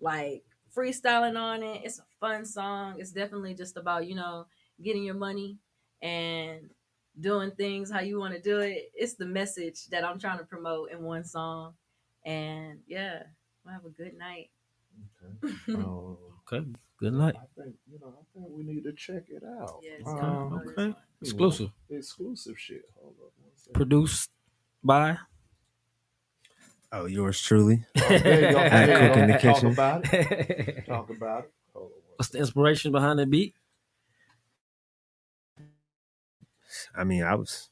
like 0.00 0.42
freestyling 0.76 1.38
on 1.40 1.62
it 1.62 1.80
it's 1.84 1.98
a 1.98 2.04
fun 2.20 2.44
song 2.44 2.96
it's 2.98 3.12
definitely 3.12 3.54
just 3.54 3.76
about 3.76 4.06
you 4.06 4.14
know 4.14 4.46
getting 4.82 5.04
your 5.04 5.14
money 5.14 5.58
and 6.02 6.70
doing 7.20 7.50
things 7.52 7.90
how 7.90 8.00
you 8.00 8.18
want 8.18 8.34
to 8.34 8.40
do 8.40 8.58
it 8.58 8.90
it's 8.94 9.14
the 9.14 9.24
message 9.26 9.86
that 9.86 10.04
i'm 10.04 10.18
trying 10.18 10.38
to 10.38 10.44
promote 10.44 10.90
in 10.90 11.02
one 11.02 11.24
song 11.24 11.72
and 12.26 12.78
yeah 12.86 13.22
we'll 13.64 13.72
have 13.72 13.84
a 13.86 13.90
good 13.90 14.16
night 14.18 14.50
Oh, 15.70 16.18
Okay. 16.52 16.64
Good 16.98 17.12
night. 17.12 17.34
I 17.36 17.60
think 17.60 17.74
you 17.90 17.98
know. 17.98 18.14
I 18.18 18.22
think 18.32 18.46
we 18.50 18.62
need 18.64 18.84
to 18.84 18.92
check 18.92 19.24
it 19.28 19.42
out. 19.44 19.80
Yes, 19.82 20.06
Um, 20.06 20.16
y'all 20.16 20.50
know 20.50 20.62
okay. 20.78 20.94
Exclusive. 21.20 21.70
exclusive 21.90 22.58
shit. 22.58 22.82
Hold 22.94 23.16
up. 23.20 23.32
one 23.36 23.74
produced 23.74 24.30
by. 24.86 25.18
Oh, 26.92 27.06
yours 27.06 27.40
truly. 27.42 27.84
Oh, 27.96 28.08
there 28.08 28.50
you. 28.52 28.56
I 28.58 28.68
There 28.86 28.98
cook 29.08 29.14
go. 29.16 29.20
in 29.22 29.26
the 29.28 29.32
Talk 29.34 29.42
kitchen. 29.54 29.66
about 29.72 30.12
it. 30.14 30.86
Talk 30.88 31.10
about 31.10 31.44
it. 31.44 31.52
Hold 31.74 31.90
on. 32.20 32.26
the 32.32 32.38
inspiration 32.38 32.92
behind 32.92 33.18
the 33.18 33.26
beat? 33.26 33.54
I 36.94 37.04
mean, 37.04 37.22
I 37.22 37.34
was, 37.34 37.68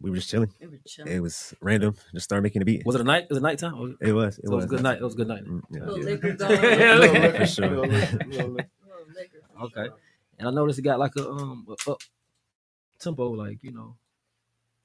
we 0.00 0.10
were 0.10 0.16
just 0.16 0.28
chilling. 0.28 0.52
We 0.60 0.66
were 0.66 0.78
chilling. 0.86 1.12
It 1.12 1.20
was 1.20 1.54
random. 1.60 1.94
Just 2.12 2.24
started 2.24 2.42
making 2.42 2.62
a 2.62 2.64
beat. 2.64 2.84
Was 2.84 2.94
it 2.96 3.00
a 3.00 3.04
night? 3.04 3.26
Was 3.28 3.38
it 3.38 3.42
nighttime? 3.42 3.78
Was 3.78 3.92
it, 4.00 4.08
It 4.08 4.12
was. 4.12 4.38
It 4.38 4.46
so 4.46 4.52
it 4.52 4.54
was 4.54 4.56
was 4.56 4.64
a 4.64 4.68
good 4.68 4.82
night. 4.82 4.98
It 4.98 5.04
was 5.04 5.14
a 5.14 5.16
good 5.16 5.28
night. 5.28 5.44
Mm, 5.44 5.62
yeah. 5.70 5.80
Little 5.84 5.98
liquor 6.04 6.32
going. 6.34 6.50
Little 6.60 6.98
Little 6.98 6.98
liquor. 7.00 7.20
liquor, 7.32 7.46
sure. 7.46 7.68
little 7.68 7.86
liquor, 7.86 8.18
little 8.26 8.48
liquor. 8.50 8.70
Little 8.86 9.14
liquor. 9.14 9.38
for 9.58 9.64
Okay. 9.64 9.88
And 10.38 10.48
I 10.48 10.50
noticed 10.50 10.78
it 10.78 10.82
got 10.82 10.98
like 10.98 11.16
a 11.16 11.28
um 11.30 11.66
a 11.68 11.90
up 11.90 12.00
tempo, 12.98 13.30
like 13.30 13.58
you 13.62 13.72
know. 13.72 13.96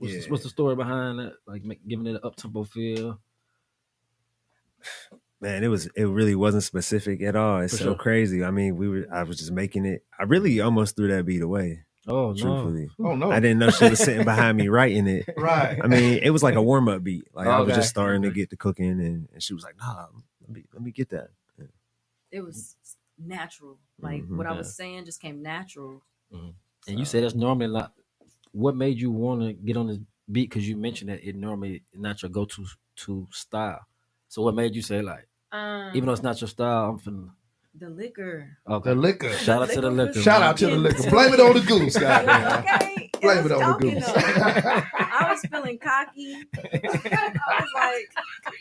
What's, 0.01 0.13
Yeah. 0.13 0.19
the, 0.21 0.29
what's 0.29 0.43
the 0.43 0.49
story 0.49 0.75
behind 0.75 1.19
that? 1.19 1.33
Like 1.45 1.63
make, 1.63 1.87
giving 1.87 2.07
it 2.07 2.15
an 2.15 2.19
up 2.23 2.35
tempo 2.35 2.63
feel. 2.63 3.19
Man, 5.39 5.63
it 5.63 5.67
was. 5.67 5.87
It 5.95 6.05
really 6.05 6.35
wasn't 6.35 6.63
specific 6.63 7.21
at 7.21 7.35
all. 7.35 7.59
It's 7.61 7.73
For 7.73 7.77
so 7.77 7.83
sure. 7.85 7.95
crazy. 7.95 8.43
I 8.43 8.51
mean, 8.51 8.77
we 8.77 8.87
were. 8.89 9.07
I 9.13 9.23
was 9.23 9.37
just 9.37 9.51
making 9.51 9.85
it. 9.85 10.03
I 10.19 10.23
really 10.23 10.59
almost 10.59 10.95
threw 10.95 11.07
that 11.09 11.25
beat 11.25 11.41
away. 11.41 11.83
Oh 12.07 12.31
no! 12.31 12.33
Truthfully, 12.33 12.89
Oh 12.99 13.15
no! 13.15 13.31
I 13.31 13.39
didn't 13.39 13.59
know 13.59 13.69
she 13.69 13.87
was 13.89 13.99
sitting 13.99 14.25
behind 14.25 14.57
me 14.57 14.69
writing 14.69 15.05
it. 15.07 15.25
Right. 15.37 15.79
I 15.83 15.87
mean, 15.87 16.19
it 16.23 16.31
was 16.31 16.41
like 16.41 16.55
a 16.55 16.61
warm 16.61 16.87
up 16.89 17.03
beat. 17.03 17.25
Like 17.33 17.47
I 17.47 17.59
was 17.59 17.75
just 17.75 17.89
starting 17.89 18.23
to 18.23 18.31
get 18.31 18.49
to 18.51 18.57
cooking, 18.57 18.89
and, 18.89 19.27
and 19.33 19.43
she 19.43 19.53
was 19.53 19.63
like, 19.63 19.77
"Nah, 19.77 20.07
let 20.41 20.49
me 20.49 20.65
let 20.73 20.81
me 20.81 20.91
get 20.91 21.09
that." 21.09 21.29
It 22.31 22.41
was 22.41 22.75
natural. 23.19 23.77
Like 23.99 24.23
Mhm. 24.23 24.37
what 24.37 24.47
I 24.47 24.53
was 24.53 24.75
saying 24.75 25.05
just 25.05 25.21
came 25.21 25.41
natural. 25.43 26.01
And 26.87 26.97
you 26.99 27.05
said 27.05 27.23
that's 27.23 27.35
normally 27.35 27.67
not. 27.71 27.93
What 28.51 28.75
made 28.75 28.99
you 28.99 29.11
want 29.11 29.41
to 29.41 29.53
get 29.53 29.77
on 29.77 29.87
this 29.87 29.99
beat? 30.31 30.49
Because 30.49 30.67
you 30.67 30.75
mentioned 30.77 31.09
that 31.09 31.23
it 31.27 31.35
normally 31.35 31.83
not 31.93 32.21
your 32.21 32.29
go 32.29 32.45
to 32.45 32.65
to 32.97 33.27
style. 33.31 33.79
So 34.27 34.41
what 34.43 34.55
made 34.55 34.75
you 34.75 34.81
say 34.81 35.01
like, 35.01 35.27
Um, 35.51 35.91
even 35.95 36.07
though 36.07 36.13
it's 36.13 36.23
not 36.23 36.39
your 36.41 36.47
style, 36.47 36.89
I'm 36.91 36.99
finna. 36.99 37.29
the 37.73 37.89
liquor. 37.89 38.57
Okay. 38.67 38.89
The 38.89 38.95
liquor. 38.95 39.29
Shout 39.33 39.61
out 39.63 39.69
to 39.71 39.81
the 39.81 39.89
liquor. 39.91 40.21
Shout 40.21 40.41
out 40.41 40.57
to 40.57 40.67
the 40.67 40.75
liquor. 40.75 41.09
Blame 41.09 41.33
it 41.33 41.39
on 41.39 41.53
the 41.53 41.61
goose, 41.61 41.97
goddamn. 41.97 42.59
okay. 42.63 43.09
Blame 43.21 43.43
was 43.43 43.51
it 43.51 43.57
on 43.57 43.59
the 43.59 43.65
joking, 43.73 43.93
goose. 43.95 44.09
though. 45.33 45.47
I 45.49 45.59
was 45.59 45.63
feeling 45.65 45.77
cocky. 45.77 46.35
I 46.55 47.59
was 47.59 47.69
like, 47.75 48.09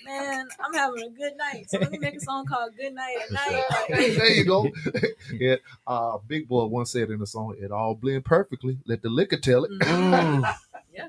man, 0.04 0.48
I'm 0.60 0.74
having 0.74 1.02
a 1.04 1.10
good 1.10 1.36
night. 1.36 1.70
So 1.70 1.78
let 1.78 1.90
me 1.90 1.98
make 1.98 2.14
a 2.14 2.20
song 2.20 2.46
called 2.46 2.76
Good 2.76 2.94
Night 2.94 3.16
at 3.24 3.32
Night. 3.32 3.64
Like, 3.90 4.14
there 4.16 4.32
you 4.32 4.44
go. 4.44 4.68
yeah, 5.32 5.56
uh, 5.86 6.18
Big 6.26 6.48
Boi 6.48 6.64
once 6.66 6.90
said 6.92 7.10
in 7.10 7.18
the 7.20 7.26
song, 7.26 7.54
"It 7.58 7.70
all 7.70 7.94
blend 7.94 8.24
perfectly. 8.24 8.78
Let 8.86 9.02
the 9.02 9.10
liquor 9.10 9.38
tell 9.38 9.64
it." 9.64 9.70
Mm. 9.80 10.54
Yeah. 10.92 11.08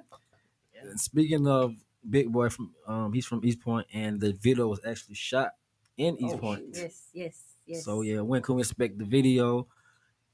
And 0.81 0.99
speaking 0.99 1.47
of 1.47 1.75
Big 2.07 2.31
Boi 2.31 2.49
from, 2.49 2.73
um, 2.87 3.13
he's 3.13 3.25
from 3.25 3.41
East 3.43 3.61
Point, 3.61 3.87
and 3.93 4.19
the 4.19 4.33
video 4.33 4.67
was 4.67 4.79
actually 4.85 5.15
shot 5.15 5.55
in 5.97 6.17
East 6.17 6.35
Oh, 6.35 6.39
Point. 6.39 6.63
yes, 6.73 7.09
yes, 7.13 7.41
yes. 7.65 7.83
So 7.83 8.01
yeah, 8.01 8.21
when 8.21 8.41
can 8.41 8.55
we 8.55 8.61
expect 8.61 8.97
the 8.97 9.05
video 9.05 9.67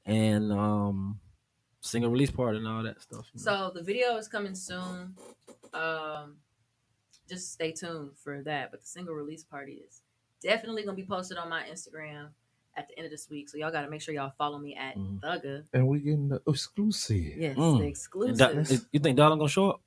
and 0.06 0.52
um 0.52 1.18
single 1.80 2.10
release 2.10 2.30
party 2.30 2.58
and 2.58 2.66
all 2.68 2.82
that 2.82 3.00
stuff? 3.00 3.26
you 3.34 3.44
know? 3.44 3.70
So 3.70 3.70
the 3.74 3.82
video 3.82 4.16
is 4.16 4.28
coming 4.28 4.54
soon. 4.54 5.14
Um, 5.74 6.36
just 7.28 7.52
stay 7.52 7.72
tuned 7.72 8.10
for 8.22 8.42
that. 8.44 8.70
But 8.70 8.80
the 8.80 8.86
single 8.86 9.14
release 9.14 9.44
party 9.44 9.82
is 9.88 10.02
definitely 10.42 10.82
gonna 10.84 10.96
be 10.96 11.04
posted 11.04 11.36
on 11.38 11.48
my 11.48 11.62
Instagram 11.64 12.28
at 12.76 12.88
the 12.88 12.96
end 12.96 13.04
of 13.06 13.10
this 13.10 13.28
week. 13.28 13.48
So 13.48 13.58
y'all 13.58 13.70
gotta 13.72 13.90
make 13.90 14.00
sure 14.00 14.14
y'all 14.14 14.32
follow 14.38 14.58
me 14.58 14.74
at. 14.76 14.96
Thugga. 14.96 15.64
And 15.72 15.86
we 15.88 15.98
getting 16.00 16.28
the 16.28 16.40
exclusive. 16.46 17.16
Yes, 17.36 17.56
Mm. 17.56 17.78
the 17.80 17.86
exclusive. 17.86 18.38
Da- 18.38 18.48
is- 18.50 18.86
you 18.92 19.00
think 19.00 19.18
Darlin 19.18 19.38
gonna 19.38 19.48
show 19.48 19.70
up? 19.70 19.80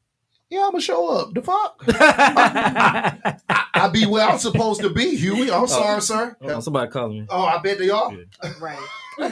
Yeah, 0.49 0.65
I'm 0.65 0.71
gonna 0.71 0.81
show 0.81 1.07
up. 1.17 1.33
The 1.33 1.41
fuck? 1.41 1.81
I, 1.87 3.37
I 3.73 3.87
be 3.89 4.05
where 4.05 4.27
I'm 4.27 4.37
supposed 4.37 4.81
to 4.81 4.89
be, 4.89 5.15
Huey. 5.15 5.49
I'm 5.49 5.65
sorry, 5.67 6.01
sir. 6.01 6.35
Oh, 6.41 6.59
somebody 6.59 6.91
calling 6.91 7.21
me. 7.21 7.25
Oh, 7.29 7.43
I 7.45 7.57
bet 7.59 7.77
they 7.79 7.89
are. 7.89 8.11
right. 8.59 8.77
All 9.19 9.29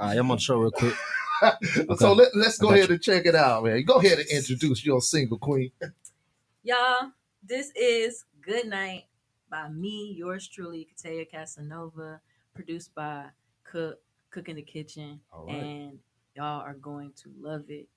right, 0.00 0.16
I'm 0.18 0.30
on 0.30 0.38
the 0.38 0.40
show 0.40 0.56
real 0.56 0.70
quick. 0.70 0.94
So 1.98 2.12
let, 2.12 2.34
let's 2.34 2.58
go 2.58 2.68
got 2.68 2.78
ahead 2.78 2.90
and 2.90 3.02
check 3.02 3.26
it 3.26 3.34
out, 3.34 3.64
man. 3.64 3.84
Go 3.84 3.94
ahead 3.94 4.18
and 4.18 4.28
introduce 4.28 4.84
your 4.84 5.00
single 5.00 5.38
queen. 5.38 5.72
Y'all, 6.62 7.10
this 7.42 7.72
is 7.74 8.24
Good 8.40 8.66
Night 8.66 9.04
by 9.50 9.68
me, 9.68 10.14
yours 10.16 10.48
truly, 10.48 10.88
Kataya 10.88 11.28
Casanova, 11.30 12.20
produced 12.54 12.94
by 12.94 13.24
Cook, 13.64 13.98
Cook 14.30 14.48
in 14.48 14.56
the 14.56 14.62
Kitchen. 14.62 15.20
All 15.32 15.48
And 15.50 15.98
y'all 16.34 16.60
are 16.60 16.74
going 16.74 17.12
to 17.22 17.30
love 17.40 17.64
it. 17.68 17.88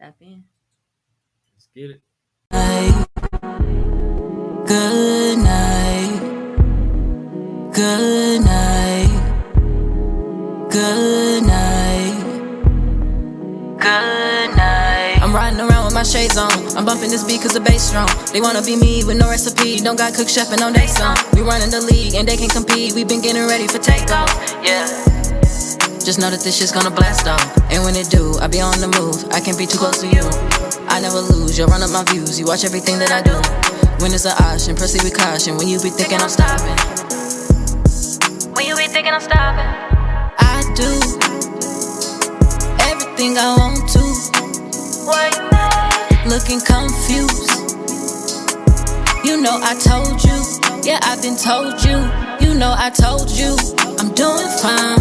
Tap 0.00 0.16
in. 0.20 0.44
Let's 1.54 1.68
get 1.74 1.90
it. 1.90 2.02
Good 4.66 5.38
night. 5.38 6.20
Good 7.74 8.18
night. 8.18 8.27
My 15.98 16.04
shades 16.04 16.38
on. 16.38 16.54
I'm 16.78 16.84
bumping 16.86 17.10
this 17.10 17.26
beat 17.26 17.42
cause 17.42 17.54
the 17.54 17.60
bass 17.60 17.90
strong. 17.90 18.06
They 18.30 18.40
wanna 18.40 18.62
be 18.62 18.78
me 18.78 19.02
with 19.02 19.18
no 19.18 19.26
recipe. 19.28 19.82
Don't 19.82 19.98
got 19.98 20.14
cook 20.14 20.30
chefing 20.30 20.62
on 20.62 20.72
they 20.72 20.86
song. 20.86 21.18
We 21.34 21.42
running 21.42 21.74
the 21.74 21.82
league 21.82 22.14
and 22.14 22.22
they 22.22 22.36
can 22.36 22.46
compete. 22.48 22.94
We 22.94 23.02
been 23.02 23.20
getting 23.20 23.42
ready 23.50 23.66
for 23.66 23.82
takeoff. 23.82 24.30
Yeah. 24.62 24.86
Just 25.98 26.22
know 26.22 26.30
that 26.30 26.38
this 26.46 26.54
shit's 26.54 26.70
gonna 26.70 26.94
blast 26.94 27.26
off. 27.26 27.42
And 27.74 27.82
when 27.82 27.98
it 27.98 28.14
do, 28.14 28.38
I 28.38 28.46
be 28.46 28.62
on 28.62 28.78
the 28.78 28.86
move. 28.94 29.26
I 29.34 29.42
can't 29.42 29.58
be 29.58 29.66
too 29.66 29.78
close 29.82 29.98
to 29.98 30.06
you. 30.06 30.22
I 30.86 31.02
never 31.02 31.18
lose, 31.18 31.58
you 31.58 31.66
run 31.66 31.82
up 31.82 31.90
my 31.90 32.06
views. 32.14 32.38
You 32.38 32.46
watch 32.46 32.62
everything 32.62 33.02
that 33.02 33.10
I 33.10 33.18
do. 33.18 33.34
When 33.98 34.14
it's 34.14 34.22
an 34.22 34.38
option, 34.38 34.78
proceed 34.78 35.02
with 35.02 35.18
caution. 35.18 35.58
When 35.58 35.66
you 35.66 35.82
be 35.82 35.90
thinking 35.90 36.22
I'm 36.22 36.30
stopping. 36.30 36.78
When 38.54 38.70
you 38.70 38.78
be 38.78 38.86
thinking 38.86 39.10
I'm 39.10 39.24
stopping. 39.26 39.66
I 40.38 40.62
do 40.78 40.94
everything 42.86 43.34
I 43.34 43.50
want 43.58 43.82
to. 43.98 45.57
Looking 46.28 46.60
confused. 46.60 47.50
You 49.24 49.40
know 49.40 49.58
I 49.62 49.74
told 49.80 50.22
you. 50.22 50.36
Yeah, 50.84 51.00
I've 51.02 51.22
been 51.22 51.36
told 51.36 51.82
you. 51.82 51.96
You 52.40 52.54
know 52.54 52.74
I 52.76 52.90
told 52.90 53.30
you. 53.30 53.56
I'm 53.98 54.12
doing 54.14 54.46
fine. 54.60 55.00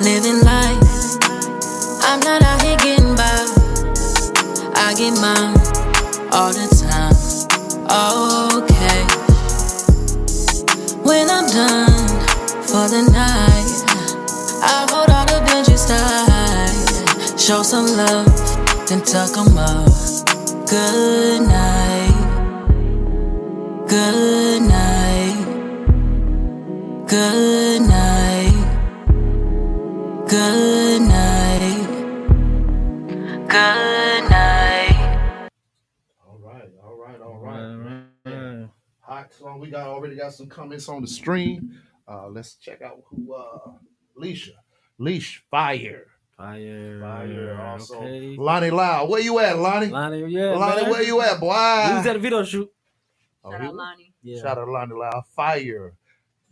Living 0.00 0.40
life. 0.40 1.20
I'm 2.08 2.20
not 2.20 2.42
out 2.42 2.62
here 2.62 2.78
getting 2.78 3.14
by. 3.14 3.36
I 4.76 4.94
get 4.96 5.12
mine 5.20 5.56
all 6.32 6.52
the 6.52 6.66
time. 6.80 7.14
Okay. 8.56 9.04
When 11.02 11.28
I'm 11.28 11.46
done 11.46 12.08
for 12.64 12.88
the 12.88 13.02
night, 13.12 13.84
I 14.62 14.86
hold 14.90 15.10
all 15.10 15.26
the 15.26 15.44
benches 15.44 15.84
tight. 15.84 17.38
Show 17.38 17.62
some 17.62 17.86
love, 17.96 18.26
then 18.88 19.02
tuck 19.02 19.36
'em 19.36 19.58
up. 19.58 20.15
Good 20.68 21.42
night. 21.42 22.40
Good 23.88 24.62
night. 24.62 25.66
Good 27.06 27.82
night. 27.82 28.86
Good 30.28 31.02
night. 31.02 32.08
Good 33.48 34.30
night. 34.30 35.20
All 36.26 36.38
right, 36.42 36.70
all 36.84 36.96
right, 36.96 37.20
all 37.22 37.38
All 37.42 37.50
right. 37.50 37.60
right, 37.60 37.72
all 37.72 37.78
right. 37.80 38.04
Hot 39.00 39.32
song. 39.32 39.60
We 39.60 39.70
got 39.70 39.88
already 39.88 40.16
got 40.16 40.34
some 40.34 40.48
comments 40.48 40.88
on 40.88 41.02
the 41.02 41.08
stream. 41.08 41.80
Uh, 42.08 42.28
let's 42.28 42.56
check 42.56 42.82
out 42.82 43.02
who 43.10 43.34
uh 43.34 43.72
Leisha. 44.20 44.50
Leash 44.98 45.44
Fire. 45.50 46.06
Fire. 46.36 47.00
Fire 47.00 47.60
also. 47.66 47.96
Okay. 47.96 48.36
Lonnie 48.38 48.70
Lau. 48.70 49.06
Where 49.06 49.20
you 49.20 49.38
at, 49.38 49.58
Lonnie? 49.58 49.86
Lonnie, 49.86 50.26
yeah. 50.26 50.50
Lonnie, 50.54 50.82
man. 50.82 50.90
where 50.90 51.02
you 51.02 51.20
at, 51.22 51.40
boy? 51.40 51.46
We 51.48 51.94
was 51.94 52.06
at 52.06 52.12
the 52.14 52.18
video 52.18 52.44
shoot. 52.44 52.70
Oh, 53.42 53.50
Shout 53.52 53.60
he- 53.62 53.66
out 53.68 53.74
Lonnie. 53.74 54.12
Yeah. 54.22 54.42
Shout 54.42 54.58
out 54.58 54.68
Lonnie 54.68 54.94
Lau. 54.94 55.24
Fire. 55.34 55.94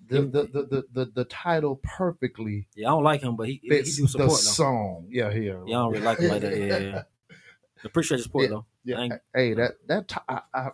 The, 0.07 0.20
the, 0.23 0.42
the, 0.44 0.62
the, 0.66 0.85
the, 0.92 1.05
the 1.14 1.25
title 1.25 1.81
perfectly 1.83 2.68
Yeah, 2.75 2.88
I 2.88 2.90
don't 2.90 3.05
like 3.05 3.23
him, 3.23 3.37
but 3.37 3.49
he, 3.49 3.59
he 3.62 3.70
fits 3.70 3.97
do 3.97 4.03
the 4.03 4.09
support 4.09 4.29
though. 4.31 4.37
song. 4.37 5.07
Yeah, 5.11 5.33
here. 5.33 5.62
Uh, 5.62 5.64
yeah, 5.66 5.77
I 5.79 5.83
don't 5.83 5.92
really 5.92 6.05
like 6.05 6.18
him 6.18 6.29
like 6.31 6.40
that. 6.42 6.57
Yeah, 6.59 6.64
yeah, 6.66 6.79
yeah. 6.79 7.03
Appreciate 7.85 8.18
your 8.18 8.23
support 8.25 8.42
Yeah. 8.44 8.49
though. 8.51 8.66
Yeah. 8.85 8.97
Thank- 8.97 9.12
Hey, 9.35 9.55
that 9.55 9.73
that 9.88 10.09
ti- 10.09 10.20
I, 10.29 10.40
I, 10.53 10.68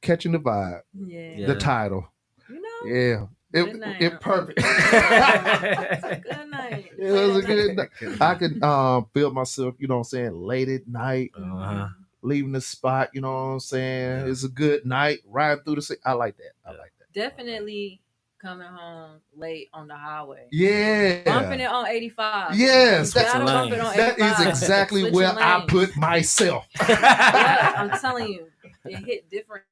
catching 0.00 0.32
the 0.32 0.40
vibe. 0.40 0.80
Yeah. 0.94 1.34
Yeah. 1.36 1.46
The 1.46 1.54
title. 1.56 2.08
You 2.48 2.60
know? 2.60 2.92
Yeah. 2.92 3.26
It, 3.52 3.64
Good 3.64 3.80
night. 3.80 4.00
it 4.02 4.20
perfect. 4.20 4.58
Good 4.60 6.50
night. 6.50 6.86
It 7.00 7.10
was 7.12 7.36
a 7.38 7.42
good 7.42 7.76
night. 7.76 7.88
I 8.20 8.34
could 8.34 8.62
um 8.62 9.06
feel 9.14 9.32
myself, 9.32 9.74
you 9.78 9.88
know 9.88 9.94
what 9.94 10.00
I'm 10.00 10.04
saying, 10.04 10.34
late 10.34 10.68
at 10.68 10.86
night, 10.86 11.30
Uh-huh. 11.36 11.88
leaving 12.22 12.52
the 12.52 12.60
spot, 12.60 13.08
you 13.14 13.22
know 13.22 13.32
what 13.32 13.52
I'm 13.54 13.60
saying? 13.60 14.20
Yeah. 14.20 14.30
It's 14.30 14.44
a 14.44 14.48
good 14.48 14.84
night, 14.84 15.20
riding 15.26 15.64
through 15.64 15.76
the 15.76 15.82
city. 15.82 16.00
I 16.04 16.12
like 16.12 16.36
that. 16.36 16.52
I 16.64 16.70
like 16.72 16.92
that. 16.98 17.12
Definitely 17.12 18.02
coming 18.40 18.68
home 18.68 19.20
late 19.36 19.68
on 19.72 19.88
the 19.88 19.96
highway. 19.96 20.46
Yeah. 20.52 21.22
Bumping 21.24 21.60
it 21.60 21.70
on 21.70 21.86
85. 21.86 22.56
Yes, 22.58 23.14
You 23.14 23.20
that's 23.20 23.32
bump 23.34 23.72
it 23.72 23.80
on 23.80 23.96
that 23.96 24.18
is 24.18 24.46
exactly 24.46 25.00
Switching 25.02 25.16
where 25.16 25.38
I 25.38 25.64
put 25.66 25.96
myself. 25.96 26.66
Yeah, 26.88 27.72
I'm 27.76 27.98
telling 27.98 28.28
you, 28.28 28.46
it 28.84 28.96
hit 29.04 29.30
different 29.30 29.64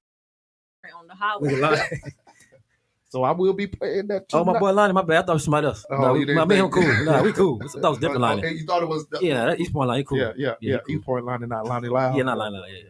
on 0.99 1.07
the 1.07 1.15
highway. 1.15 1.61
Nigga 3.09 3.15
lying. 3.15 3.25
So 3.25 3.25
I 3.25 3.31
will 3.33 3.53
be 3.55 3.67
playing 3.67 4.07
that. 4.09 4.27
oh, 4.33 4.45
my 4.45 4.53
tonight. 4.53 4.61
boy 4.61 4.73
Lonnie, 4.73 4.93
my 4.93 5.03
bad. 5.03 5.17
I 5.19 5.23
thought 5.27 5.33
it 5.33 5.35
was 5.35 5.45
somebody 5.45 5.67
else. 5.67 5.85
Oh, 5.91 5.97
no, 5.97 6.07
you 6.15 6.21
we, 6.21 6.25
didn't 6.27 6.39
I 6.41 6.45
mean, 6.45 6.59
him 6.59 6.71
think- 6.71 6.85
cool. 6.87 7.05
Nah, 7.05 7.23
we 7.23 7.33
cool. 7.33 7.61
I 7.63 7.67
thought 7.69 7.77
it 7.77 7.89
was 7.89 7.99
different 8.01 8.25
Okay, 8.25 8.35
Lonnie. 8.43 8.59
you 8.59 8.67
thought 8.67 8.83
it 8.83 8.89
was 8.89 9.09
the, 9.09 9.19
Yeah, 9.23 9.45
that 9.47 9.61
East 9.61 9.73
Point 9.73 9.89
Lonnie, 9.89 10.05
cool. 10.05 10.19
yeah, 10.19 10.33
yeah, 10.37 10.55
Yeah, 10.61 10.73
yeah. 10.73 10.79
he 10.87 10.95
East 10.95 11.05
Point 11.05 11.25
Lonnie, 11.25 11.47
not 11.47 11.67
Lonnie 11.67 11.89
Loud. 11.89 12.17
Yeah, 12.17 12.23
not 12.25 12.39
Lonnie. 12.39 12.59
Yeah, 12.59 12.67
yeah. 12.67 12.83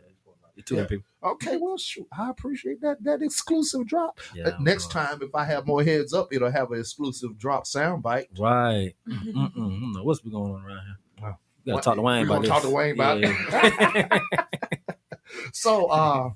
yeah. 0.56 0.62
Two 0.64 0.74
Yeah. 0.76 0.86
people. 0.86 1.04
Okay, 1.22 1.56
well, 1.60 1.76
shoot, 1.78 2.06
I 2.16 2.30
appreciate 2.30 2.80
that 2.80 3.02
that 3.04 3.22
exclusive 3.22 3.86
drop. 3.86 4.18
Yeah, 4.34 4.50
Next 4.60 4.92
bro. 4.92 5.02
time, 5.02 5.18
if 5.22 5.34
I 5.34 5.44
have 5.44 5.66
more 5.66 5.82
heads 5.84 6.12
up, 6.12 6.28
it'll 6.32 6.50
have 6.50 6.70
an 6.72 6.80
exclusive 6.80 7.38
drop 7.38 7.64
soundbite. 7.64 8.26
Right. 8.38 8.94
Mm-mm. 9.08 9.96
I 9.96 10.02
what's 10.02 10.20
been 10.20 10.32
going 10.32 10.52
on 10.54 10.64
around 10.64 10.84
here. 10.84 10.96
Wow. 11.22 11.38
We 11.64 11.72
gotta 11.72 11.82
talk 11.84 11.94
to 11.96 12.02
Wayne 12.02 12.24
about 12.26 12.40
this. 12.42 12.50
talk 12.50 12.62
to 12.62 12.70
Wayne 12.70 12.94
about 12.94 13.20
yeah. 13.20 14.18
So, 15.52 15.86
uh, 15.86 16.30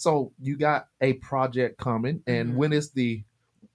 so 0.00 0.32
you 0.40 0.56
got 0.56 0.88
a 1.02 1.12
project 1.14 1.78
coming, 1.78 2.22
and 2.26 2.50
Mhm. 2.50 2.54
when 2.56 2.72
is 2.72 2.90
the 2.92 3.22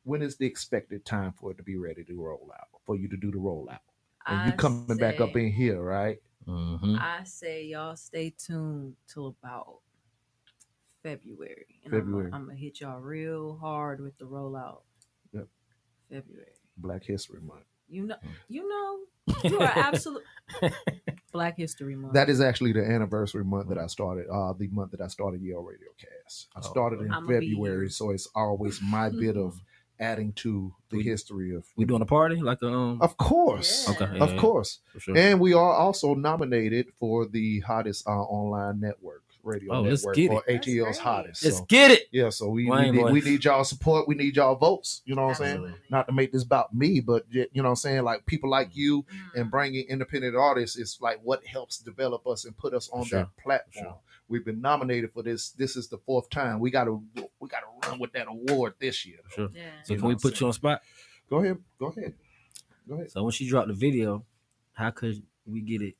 when 0.03 0.21
is 0.21 0.37
the 0.37 0.45
expected 0.45 1.03
time 1.05 1.31
for 1.33 1.51
it 1.51 1.57
to 1.57 1.63
be 1.63 1.77
ready 1.77 2.03
to 2.03 2.15
roll 2.19 2.51
out? 2.59 2.67
For 2.85 2.95
you 2.95 3.07
to 3.09 3.17
do 3.17 3.31
the 3.31 3.37
rollout, 3.37 3.79
and 4.27 4.47
you 4.47 4.53
I 4.53 4.55
coming 4.55 4.97
back 4.97 5.19
up 5.21 5.35
in 5.35 5.51
here, 5.51 5.81
right? 5.81 6.21
Mhm. 6.47 6.99
I 6.99 7.23
say 7.23 7.65
y'all 7.65 7.95
stay 7.95 8.29
tuned 8.31 8.95
till 9.07 9.27
about 9.27 9.79
February. 11.03 11.79
And 11.83 11.91
February. 11.91 12.31
I'm 12.33 12.45
gonna 12.45 12.55
hit 12.55 12.81
y'all 12.81 12.99
real 12.99 13.57
hard 13.57 14.01
with 14.01 14.17
the 14.17 14.25
rollout. 14.25 14.81
Yep. 15.33 15.47
February. 16.09 16.53
Black 16.77 17.03
History 17.03 17.41
Month. 17.41 17.65
You 17.87 18.07
know, 18.07 18.17
you 18.47 18.67
know, 18.67 19.05
you 19.43 19.59
are 19.59 19.71
absolute 19.75 20.23
Black 21.35 21.57
History 21.57 21.95
Month. 21.95 22.13
That 22.13 22.29
is 22.29 22.39
actually 22.39 22.71
the 22.71 22.83
anniversary 22.85 23.43
month 23.43 23.67
that 23.69 23.77
I 23.77 23.87
started. 23.87 24.25
Uh, 24.31 24.53
the 24.53 24.67
month 24.69 24.91
that 24.91 25.01
I 25.01 25.07
started 25.07 25.41
Yale 25.41 25.61
Radio 25.61 25.89
Cast. 25.97 26.47
I 26.55 26.59
Oh, 26.59 26.61
started 26.69 27.01
in 27.01 27.11
I'ma 27.11 27.27
February, 27.27 27.89
so 27.89 28.11
it's 28.11 28.27
always 28.33 28.81
my 28.81 29.09
bit 29.09 29.35
of 29.35 29.59
adding 29.99 30.31
to 30.33 30.73
the 30.89 30.97
We- 30.97 31.03
history 31.03 31.53
of. 31.53 31.65
we 31.75 31.83
doing 31.85 32.01
a 32.01 32.05
party 32.05 32.37
like 32.41 32.61
a 32.61 32.67
um. 32.71 33.01
Of 33.01 33.17
course, 33.17 33.85
Yeah. 33.87 33.95
Okay. 34.07 34.19
of 34.19 34.31
yeah, 34.33 34.37
course, 34.39 34.79
For 34.93 34.99
sure. 35.01 35.17
and 35.17 35.39
we 35.41 35.53
are 35.53 35.73
also 35.73 36.13
nominated 36.15 36.87
for 36.99 37.25
the 37.25 37.59
hottest 37.61 38.07
uh, 38.07 38.11
online 38.11 38.79
network, 38.79 39.23
radio 39.45 39.73
Oh, 39.73 39.81
let's 39.81 40.01
network 40.03 40.15
get 40.15 40.27
for 40.31 40.43
it. 40.47 40.53
That's 40.53 40.67
ATL's 40.67 40.97
hottest. 40.97 41.43
Let's 41.45 41.57
So, 41.59 41.65
get 41.65 41.91
it. 41.91 42.03
yeah, 42.11 42.29
so 42.29 42.49
we 42.49 42.69
we 42.69 42.91
need, 42.91 43.03
we 43.11 43.21
need 43.21 43.43
y'all 43.43 43.63
support. 43.63 44.07
We 44.07 44.15
need 44.15 44.35
y'all 44.35 44.55
votes. 44.55 45.01
You 45.05 45.15
know 45.15 45.23
what 45.23 45.29
I'm 45.29 45.35
saying? 45.35 45.73
Not 45.89 46.07
to 46.07 46.13
make 46.13 46.31
this 46.31 46.43
about 46.43 46.73
me, 46.73 46.99
but 46.99 47.25
you 47.29 47.47
know 47.55 47.63
what 47.63 47.69
I'm 47.69 47.75
saying. 47.75 48.03
Like 48.03 48.25
people 48.25 48.49
like 48.49 48.75
you 48.75 49.03
Mm. 49.03 49.41
and 49.41 49.51
bringing 49.51 49.85
independent 49.87 50.35
artists 50.35 50.77
is 50.77 50.97
like 51.01 51.19
what 51.23 51.45
helps 51.45 51.77
develop 51.79 52.25
us 52.27 52.45
and 52.45 52.57
put 52.57 52.73
us 52.73 52.89
on 52.91 53.05
sure. 53.05 53.19
that 53.19 53.29
platform. 53.43 53.85
sure. 53.85 53.99
We've 54.27 54.43
been 54.43 54.59
nominated 54.61 55.11
for 55.13 55.21
this. 55.21 55.51
This 55.51 55.75
is 55.75 55.87
the 55.87 55.99
fourth 55.99 56.29
time. 56.29 56.59
We 56.59 56.71
gotta 56.71 56.93
we 57.39 57.47
gotta 57.47 57.67
run 57.87 57.99
with 57.99 58.11
that 58.13 58.27
award 58.27 58.73
this 58.79 59.05
year. 59.05 59.19
Sure. 59.35 59.49
Yeah. 59.53 59.61
So 59.83 59.93
You 59.93 59.99
can 59.99 60.07
we 60.07 60.13
what 60.15 60.23
I'm 60.25 60.29
put 60.31 60.39
you 60.39 60.47
on 60.47 60.53
spot? 60.53 60.81
Go 61.29 61.37
ahead. 61.37 61.57
Go 61.79 61.87
ahead. 61.87 62.13
Go 62.87 62.95
ahead. 62.95 63.11
So 63.11 63.23
when 63.23 63.31
she 63.31 63.47
dropped 63.47 63.67
the 63.67 63.73
video, 63.73 64.25
how 64.73 64.89
could 64.91 65.21
we 65.45 65.61
get 65.61 65.81
it 65.81 65.95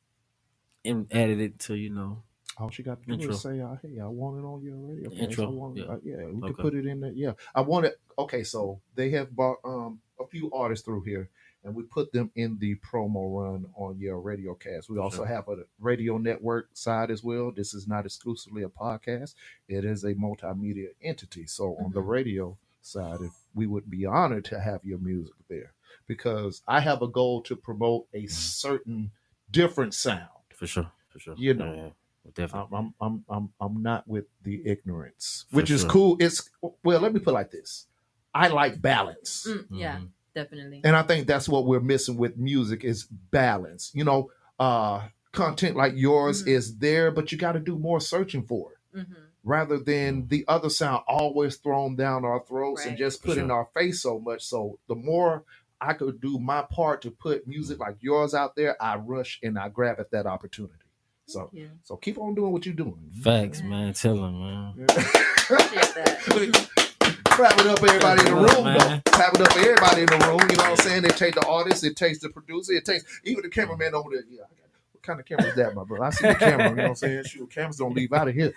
and 0.83 1.07
added 1.11 1.39
it 1.39 1.59
to 1.59 1.75
you 1.75 1.89
know? 1.91 2.23
All 2.57 2.69
she 2.69 2.83
got 2.83 3.01
to 3.01 3.05
do 3.05 3.13
Intro. 3.13 3.31
is 3.31 3.41
say, 3.41 3.59
uh, 3.59 3.75
"Hey, 3.81 3.99
I 3.99 4.07
want 4.07 4.37
it 4.39 4.45
on 4.47 4.61
your 4.63 4.77
radio." 4.77 5.11
Intro, 5.11 5.47
I 5.47 5.49
want, 5.49 5.75
yeah. 5.77 5.83
uh, 5.85 5.97
yeah, 6.03 6.15
we 6.17 6.23
Okay. 6.43 6.47
could 6.53 6.57
put 6.57 6.73
it 6.73 6.85
in 6.85 7.01
there. 7.01 7.11
Yeah, 7.11 7.33
I 7.53 7.61
want 7.61 7.85
it. 7.85 7.99
Okay, 8.17 8.43
so 8.43 8.79
they 8.95 9.09
have 9.11 9.31
brought 9.35 9.57
um 9.65 9.99
a 10.19 10.25
few 10.25 10.49
artists 10.53 10.85
through 10.85 11.01
here, 11.01 11.29
and 11.65 11.75
we 11.75 11.83
put 11.83 12.13
them 12.13 12.31
in 12.35 12.57
the 12.59 12.75
promo 12.75 13.43
run 13.43 13.65
on 13.75 13.99
Yale 13.99 14.21
Radio 14.21 14.53
Cast. 14.55 14.89
We 14.89 14.97
also 14.99 15.17
Sure. 15.17 15.25
have 15.25 15.49
a 15.49 15.65
radio 15.79 16.17
network 16.17 16.69
side 16.73 17.11
as 17.11 17.21
well. 17.25 17.51
This 17.51 17.73
is 17.73 17.87
not 17.89 18.05
exclusively 18.05 18.63
a 18.63 18.69
podcast; 18.69 19.35
it 19.67 19.83
is 19.83 20.05
a 20.05 20.15
multimedia 20.15 20.89
entity. 21.01 21.45
So 21.47 21.75
on 21.75 21.91
the 21.91 22.01
Mhm. 22.01 22.07
radio 22.07 22.57
side, 22.81 23.19
if 23.19 23.33
we 23.53 23.67
would 23.67 23.89
be 23.89 24.05
honored 24.05 24.45
to 24.45 24.59
have 24.61 24.85
your 24.85 24.99
music 24.99 25.35
there, 25.49 25.73
because 26.07 26.61
I 26.67 26.79
have 26.79 27.01
a 27.01 27.07
goal 27.09 27.41
to 27.41 27.55
promote 27.57 28.07
a 28.13 28.27
certain 28.27 29.11
different 29.51 29.93
sound. 29.93 30.29
For 30.53 30.67
sure. 30.67 30.89
For 31.09 31.19
sure. 31.19 31.35
You 31.35 31.53
know. 31.55 31.73
Yeah, 31.73 31.89
definitely. 32.33 32.69
I'm, 32.73 32.93
I'm, 33.01 33.01
I'm, 33.01 33.25
I'm, 33.29 33.49
I'm 33.59 33.81
not 33.83 34.07
with 34.07 34.25
the 34.43 34.61
ignorance, 34.65 35.45
For 35.49 35.57
which 35.57 35.71
is 35.71 35.81
sure. 35.81 35.89
cool. 35.89 36.17
It's 36.19 36.49
well, 36.83 36.99
let 37.01 37.13
me 37.13 37.19
put 37.19 37.31
it 37.31 37.33
like 37.33 37.51
this: 37.51 37.87
I 38.33 38.47
like 38.49 38.81
balance, 38.81 39.45
Mm, 39.47 39.65
yeah, 39.71 39.97
Mhm. 39.97 40.09
definitely. 40.33 40.81
and 40.83 40.95
I 40.95 41.03
think 41.03 41.27
that's 41.27 41.47
what 41.49 41.65
we're 41.65 41.79
missing 41.79 42.17
with 42.17 42.37
music 42.37 42.83
is 42.83 43.03
balance. 43.05 43.91
You 43.93 44.03
know, 44.03 44.31
uh, 44.59 45.07
content 45.31 45.75
like 45.75 45.93
yours 45.95 46.43
Mhm. 46.43 46.47
is 46.47 46.77
there, 46.77 47.11
but 47.11 47.31
you 47.31 47.37
got 47.37 47.53
to 47.53 47.59
do 47.59 47.77
more 47.77 47.99
searching 47.99 48.43
for 48.45 48.71
it 48.73 48.77
hmm 48.93 49.13
rather 49.43 49.77
than 49.77 50.27
the 50.29 50.43
other 50.47 50.69
sound 50.69 51.03
always 51.07 51.57
thrown 51.57 51.95
down 51.95 52.25
our 52.25 52.43
throats 52.47 52.85
and 52.85 52.97
just 52.97 53.21
For 53.21 53.27
put 53.27 53.37
in 53.37 53.51
our 53.51 53.67
face 53.75 54.01
so 54.01 54.17
much. 54.19 54.43
So 54.43 54.79
the 54.87 54.95
more 54.95 55.43
I 55.79 55.93
could 55.93 56.19
do 56.19 56.39
my 56.39 56.63
part 56.63 57.01
to 57.03 57.11
put 57.11 57.45
music 57.47 57.77
like 57.79 57.97
yours 57.99 58.33
out 58.33 58.55
there, 58.55 58.81
I 58.81 58.95
rush 58.95 59.39
and 59.43 59.59
I 59.59 59.69
grab 59.69 59.99
at 59.99 60.09
that 60.11 60.25
opportunity. 60.25 60.84
So, 61.27 61.49
Yeah. 61.53 61.65
so 61.83 61.95
keep 61.97 62.17
on 62.19 62.35
doing 62.35 62.51
what 62.51 62.65
you're 62.65 62.75
doing. 62.75 63.11
Facts, 63.23 63.61
man. 63.63 63.93
Tell 63.93 64.15
them, 64.15 64.39
man. 64.39 64.73
Appreciate. 65.49 66.53
Clap 67.35 67.59
it 67.59 67.65
up, 67.67 67.83
everybody 67.83 68.21
in 68.21 68.27
the 68.27 68.35
room. 68.35 68.63
man. 68.63 69.01
Though. 69.05 69.11
Clap 69.11 69.33
it 69.33 69.41
up, 69.41 69.51
for 69.51 69.59
everybody 69.59 70.01
in 70.01 70.07
the 70.07 70.17
room. 70.25 70.39
You 70.49 70.55
know 70.55 70.63
what 70.63 70.69
I'm 70.71 70.77
saying? 70.77 71.03
It 71.03 71.17
takes 71.17 71.35
the 71.37 71.45
artist, 71.45 71.83
it 71.83 71.95
takes 71.97 72.19
the 72.19 72.29
producer, 72.29 72.71
it 72.73 72.85
takes 72.85 73.03
even 73.25 73.41
the 73.43 73.49
cameraman 73.49 73.93
over 73.93 74.09
there. 74.11 74.23
Yeah, 74.29 74.43
I 74.43 74.55
got, 74.55 74.69
what 74.93 75.03
kind 75.03 75.19
of 75.19 75.25
camera 75.25 75.47
is 75.47 75.55
that, 75.55 75.75
my 75.75 75.83
brother? 75.83 76.05
I 76.05 76.09
see 76.11 76.27
the 76.27 76.35
camera. 76.35 76.69
You 76.69 76.75
know 76.75 76.81
what 76.83 76.89
I'm 76.89 76.95
saying? 76.95 77.23
Shoot, 77.25 77.51
cameras 77.51 77.75
don't 77.77 77.93
leave 77.93 78.13
out 78.13 78.29
of 78.29 78.35
here. 78.35 78.53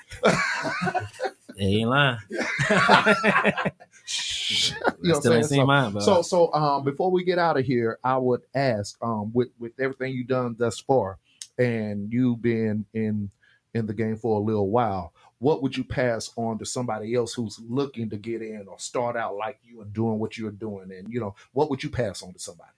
He 1.57 1.81
ain't 1.81 1.89
lying. 1.91 2.19
you 2.31 2.37
know 2.39 3.65
what 4.07 4.07
Still 4.07 5.03
I'm 5.09 5.17
ain't 5.17 5.25
saying? 5.25 5.43
seen 5.45 5.59
So, 5.63 5.67
mine, 5.67 5.93
but 5.93 6.03
so, 6.03 6.23
so, 6.23 6.53
um, 6.55 6.85
before 6.85 7.11
we 7.11 7.25
get 7.25 7.39
out 7.39 7.59
of 7.59 7.65
here, 7.65 7.99
I 8.05 8.17
would 8.17 8.43
ask, 8.55 8.97
um, 9.03 9.33
with 9.35 9.49
with 9.59 9.73
everything 9.81 10.13
you've 10.15 10.29
done 10.29 10.55
thus 10.57 10.79
far, 10.79 11.19
and 11.59 12.13
you've 12.13 12.43
been 12.43 12.85
in 12.95 13.31
in 13.75 13.87
the 13.87 13.95
game 13.95 14.17
for 14.17 14.41
a 14.41 14.43
little 14.43 14.71
while, 14.71 15.13
what 15.39 15.63
would 15.63 15.77
you 15.77 15.85
pass 15.85 16.31
on 16.37 16.59
to 16.59 16.65
somebody 16.65 17.15
else 17.15 17.35
who's 17.35 17.61
looking 17.69 18.09
to 18.11 18.17
get 18.17 18.41
in 18.41 18.67
or 18.67 18.79
start 18.79 19.17
out 19.17 19.37
like 19.37 19.59
you 19.63 19.83
and 19.83 19.93
doing 19.93 20.19
what 20.19 20.39
you're 20.39 20.51
doing? 20.51 20.91
And 20.91 21.13
you 21.13 21.21
know, 21.21 21.35
what 21.53 21.71
would 21.71 21.83
you 21.83 21.91
pass 21.91 22.23
on 22.23 22.33
to 22.33 22.39
somebody? 22.39 22.71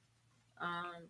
Um, 0.60 1.08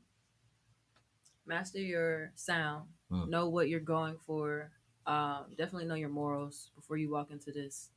master 1.47 1.81
your 1.81 2.33
sound. 2.35 2.89
Mm. 3.11 3.29
Know 3.29 3.49
what 3.49 3.69
you're 3.69 3.81
going 3.81 4.17
for. 4.27 4.71
Um, 5.07 5.47
definitely 5.57 5.87
know 5.87 5.95
your 5.95 6.11
morals 6.11 6.71
before 6.77 6.99
you 6.99 7.11
walk 7.11 7.31
into 7.31 7.51
this, 7.51 7.89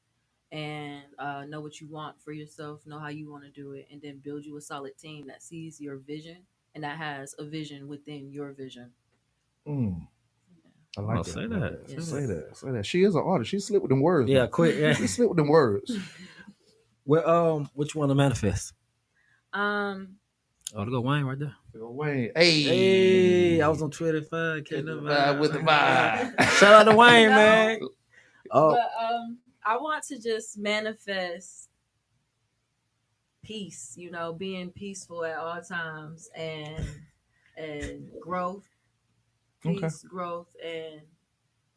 and 0.51 1.03
uh, 1.19 1.43
know 1.47 1.61
what 1.61 1.81
you 1.81 1.87
want 1.87 2.19
for 2.21 2.31
yourself. 2.31 2.87
Know 2.87 2.97
how 2.97 3.09
you 3.09 3.29
want 3.29 3.43
to 3.43 3.49
do 3.49 3.73
it, 3.73 3.87
and 3.91 4.01
then 4.01 4.19
build 4.23 4.45
you 4.45 4.57
a 4.57 4.61
solid 4.61 4.97
team 4.97 5.27
that 5.27 5.43
sees 5.43 5.81
your 5.81 5.97
vision 5.97 6.37
and 6.75 6.83
that 6.83 6.97
has 6.97 7.35
a 7.37 7.43
vision 7.43 7.87
within 7.87 8.31
your 8.31 8.51
vision. 8.51 8.91
Mm. 9.67 10.07
I 10.97 11.01
like 11.01 11.17
Oh, 11.19 11.23
that. 11.23 11.31
say 11.31 11.41
I 11.41 11.45
like 11.45 11.59
that. 11.61 11.89
Say 11.89 11.99
Say 11.99 12.25
that. 12.25 12.47
that. 12.49 12.57
Say 12.57 12.71
that. 12.71 12.85
She 12.85 13.03
is 13.03 13.15
an 13.15 13.21
artist. 13.25 13.49
She 13.51 13.59
slipped 13.59 13.83
with 13.83 13.89
them 13.89 14.01
words. 14.01 14.29
yeah, 14.29 14.39
man. 14.41 14.49
quick. 14.49 14.75
Yeah. 14.77 14.93
She 14.93 15.07
slipped 15.07 15.29
with 15.29 15.37
them 15.37 15.47
words. 15.49 15.95
Well, 17.05 17.29
um, 17.57 17.69
which 17.73 17.95
one 17.95 18.07
to 18.07 18.15
manifest? 18.15 18.71
Um, 19.51 20.15
Oh, 20.73 20.85
to 20.85 20.89
go 20.89 21.01
Wayne 21.01 21.25
right 21.25 21.37
there. 21.37 21.53
Phil 21.73 21.93
Wayne. 21.93 22.31
Hey. 22.33 22.61
Hey, 22.63 23.61
I 23.61 23.67
was 23.67 23.81
on 23.81 23.91
Twitter. 23.91 24.21
Five, 24.21 24.63
With 24.71 24.85
the 24.85 24.93
vibe, 25.01 25.39
with 25.41 25.51
the 25.51 25.59
vibe. 25.59 26.39
Shout 26.59 26.73
out 26.73 26.83
to 26.89 26.95
Wayne, 26.95 27.29
No. 27.29 27.35
man. 27.35 27.79
Oh, 28.51 28.71
but 28.71 28.89
um, 29.05 29.37
I 29.65 29.75
want 29.75 30.05
to 30.05 30.17
just 30.17 30.57
manifest 30.57 31.67
peace. 33.43 33.93
You 33.97 34.09
know, 34.09 34.31
being 34.31 34.69
peaceful 34.71 35.25
at 35.25 35.37
all 35.37 35.61
times, 35.61 36.29
and 36.37 36.85
and 37.57 38.09
growth, 38.21 38.65
Okay. 39.65 39.79
peace, 39.79 40.03
growth, 40.03 40.55
and 40.63 41.01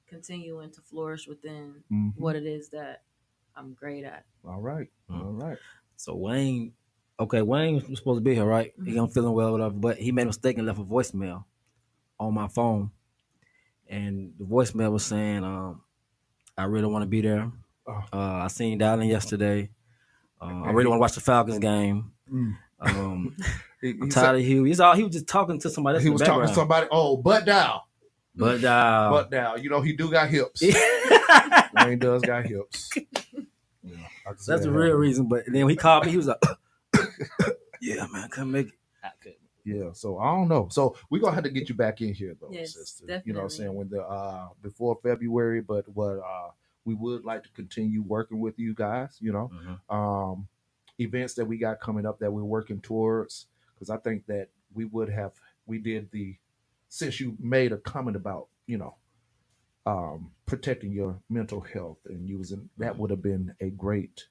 continuing 0.07 0.71
to 0.73 0.81
flourish 0.81 1.27
within 1.27 1.83
Mhm. 1.91 2.13
what 2.17 2.37
it 2.37 2.45
is 2.47 2.69
that 2.71 3.03
I'm 3.57 3.73
great 3.75 4.05
at. 4.05 4.25
All 4.45 4.61
right. 4.61 4.89
Mm. 5.11 5.25
All 5.25 5.33
right. 5.33 5.59
so 5.97 6.15
Wayne. 6.15 6.73
Okay, 7.19 7.41
Wayne 7.41 7.75
was 7.89 7.99
supposed 7.99 8.19
to 8.19 8.21
be 8.21 8.35
here, 8.35 8.45
right? 8.45 8.75
He 8.85 8.97
I'm 8.99 9.09
feeling 9.09 9.33
well, 9.33 9.53
whatever. 9.53 9.73
But 9.75 9.97
he 9.97 10.13
made 10.13 10.25
a 10.25 10.27
mistake 10.27 10.59
and 10.59 10.67
left 10.67 10.79
a 10.79 10.85
voicemail 10.85 11.45
on 12.21 12.35
my 12.35 12.49
phone, 12.49 12.91
and 13.89 14.35
the 14.39 14.45
voicemail 14.45 14.93
was 14.93 15.05
saying, 15.07 15.43
um, 15.43 15.83
"I 16.59 16.65
really 16.65 16.89
want 16.89 17.03
to 17.05 17.07
be 17.07 17.23
there. 17.23 17.51
Oh. 17.87 18.05
Uh, 18.13 18.17
I 18.45 18.49
seen 18.49 18.79
Dallin 18.79 19.09
yesterday. 19.09 19.71
Uh, 20.41 20.63
I 20.65 20.71
really 20.73 20.89
want 20.89 20.99
to 20.99 21.01
watch 21.01 21.15
the 21.15 21.21
Falcons 21.23 21.59
game. 21.59 22.13
Mm. 22.31 22.59
Um, 22.81 23.37
He, 23.87 23.93
I'm 23.93 24.03
he 24.03 24.09
tired 24.11 24.37
of 24.37 24.45
Hugh. 24.45 24.65
He's 24.65 24.81
all 24.81 24.95
he 24.95 25.03
was 25.05 25.13
just 25.13 25.27
talking 25.27 25.59
to 25.61 25.71
somebody. 25.71 25.99
said- 25.99 26.05
he 26.05 26.11
was 26.11 26.21
the 26.21 26.27
talking 26.27 26.49
to 26.49 26.55
somebody. 26.55 26.87
Oh, 26.91 27.17
butt 27.17 27.45
down. 27.45 27.81
But 28.39 28.63
uh, 28.65 29.09
Butt 29.11 29.31
down. 29.31 29.63
You 29.63 29.71
know, 29.71 29.81
he 29.81 29.95
do 29.95 30.11
got 30.11 30.29
hips. 30.29 30.63
Wayne 31.75 31.99
does 31.99 32.23
got 32.23 32.45
hips. 32.47 32.91
Yeah, 33.89 33.95
I 34.27 34.31
can 34.31 34.35
That's 34.35 34.47
that 34.47 34.63
the 34.63 34.71
real 34.73 34.81
happening. 34.89 35.01
reason. 35.01 35.29
But 35.29 35.45
then 35.47 35.69
he 35.69 35.77
called 35.77 36.05
me. 36.07 36.11
He 36.11 36.17
was 36.17 36.27
like, 36.27 36.43
Yeah, 37.81 38.07
man, 38.13 38.29
couldn't 38.29 38.51
make 38.51 38.67
it. 38.69 38.73
I 39.05 39.11
couldn't. 39.21 39.39
Yeah, 39.65 39.93
so 39.93 40.19
I 40.19 40.27
don't 40.35 40.49
know. 40.49 40.69
So 40.71 40.97
we're 41.11 41.21
gonna 41.21 41.35
have 41.35 41.45
to 41.45 41.51
get 41.51 41.69
you 41.69 41.75
back 41.75 42.01
in 42.01 42.13
here 42.15 42.37
though, 42.41 42.49
Yes, 42.51 42.75
sister. 42.75 43.23
You 43.25 43.33
know 43.33 43.41
what 43.41 43.45
I'm 43.45 43.51
saying? 43.51 43.75
When 43.75 43.89
the 43.89 44.03
uh 44.03 44.49
before 44.63 44.99
February, 45.03 45.61
but 45.61 45.89
what 45.89 46.19
uh 46.19 46.51
we 46.85 46.95
would 46.95 47.25
like 47.25 47.43
to 47.45 47.49
continue 47.51 48.03
working 48.03 48.39
with 48.41 48.59
you 48.59 48.75
guys, 48.75 49.17
you 49.21 49.33
know. 49.33 49.51
Um 49.89 50.47
events 50.99 51.35
that 51.35 51.45
we 51.45 51.59
got 51.59 51.79
coming 51.81 52.07
up 52.07 52.19
that 52.21 52.33
we're 52.33 52.43
working 52.45 52.81
towards. 52.81 53.47
Because 53.77 53.91
I 53.91 53.99
think 53.99 54.27
that 54.27 54.49
we 54.75 54.85
would 54.87 55.09
have 55.11 55.33
we 55.67 55.79
did 55.79 56.11
the 56.11 56.37
since 56.89 57.21
you 57.21 57.37
made 57.41 57.73
a 57.73 57.77
comment 57.79 58.17
about, 58.17 58.49
you 58.67 58.79
know, 58.79 58.95
um 59.85 60.31
protecting 60.47 60.93
your 60.93 61.19
mental 61.29 61.61
health 61.61 61.99
and 62.07 62.29
using 62.29 62.69
that 62.79 62.97
would 62.99 63.11
have 63.11 63.23
been 63.23 63.55
a 63.61 63.71
great 63.71 64.27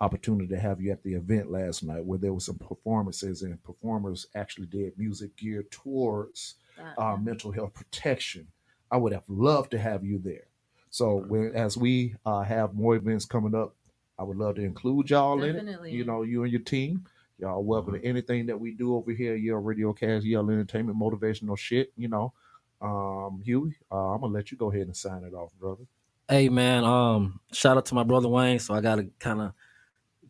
opportunity 0.00 0.46
to 0.46 0.58
have 0.58 0.80
you 0.80 0.92
at 0.92 1.02
the 1.02 1.14
event 1.14 1.50
last 1.50 1.82
night 1.82 2.04
where 2.04 2.18
there 2.18 2.32
were 2.32 2.40
some 2.40 2.58
performances 2.58 3.42
and 3.42 3.62
performers 3.64 4.26
actually 4.34 4.66
did 4.66 4.98
music 4.98 5.34
geared 5.36 5.70
towards 5.70 6.54
Uh, 6.98 7.16
mental 7.16 7.52
health 7.52 7.72
protection. 7.72 8.46
I 8.90 8.98
would 8.98 9.12
have 9.14 9.24
loved 9.28 9.70
to 9.70 9.78
have 9.78 10.04
you 10.04 10.18
there. 10.18 10.46
So 10.90 11.16
when, 11.16 11.52
as 11.56 11.76
we 11.76 12.14
uh, 12.26 12.42
have 12.42 12.74
more 12.74 12.94
events 12.96 13.24
coming 13.24 13.54
up, 13.54 13.74
I 14.18 14.22
would 14.24 14.36
love 14.36 14.56
to 14.56 14.62
include 14.62 15.08
y'all 15.10 15.42
in 15.42 15.56
it. 15.56 15.64
You 15.94 16.04
know, 16.04 16.22
you 16.22 16.42
and 16.42 16.52
your 16.52 16.60
team. 16.60 17.06
Y'all 17.38 17.62
welcome 17.62 17.92
to 17.92 18.02
anything 18.02 18.46
that 18.46 18.58
we 18.58 18.72
do 18.72 18.96
over 18.96 19.12
here. 19.12 19.36
Yale 19.36 19.56
Radio 19.56 19.92
Cast, 19.92 20.24
Yale 20.24 20.50
Entertainment, 20.50 20.98
motivational 20.98 21.56
shit. 21.56 21.92
You 21.94 22.08
know, 22.08 22.32
um, 22.80 23.42
Huey, 23.44 23.76
uh, 23.92 24.14
I'm 24.14 24.22
gonna 24.22 24.32
let 24.32 24.50
you 24.50 24.56
go 24.56 24.72
ahead 24.72 24.86
and 24.86 24.96
sign 24.96 25.22
it 25.22 25.34
off, 25.34 25.52
brother. 25.60 25.84
Hey 26.30 26.48
man, 26.48 26.82
um, 26.84 27.40
shout 27.52 27.76
out 27.76 27.84
to 27.86 27.94
my 27.94 28.04
brother 28.04 28.28
Wayne. 28.28 28.58
So 28.58 28.72
I 28.72 28.80
gotta 28.80 29.08
kind 29.18 29.42
of 29.42 29.52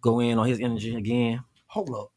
go 0.00 0.18
in 0.18 0.36
on 0.36 0.48
his 0.48 0.58
energy 0.58 0.96
again. 0.96 1.44
Hold 1.68 1.90
up. 1.90 2.10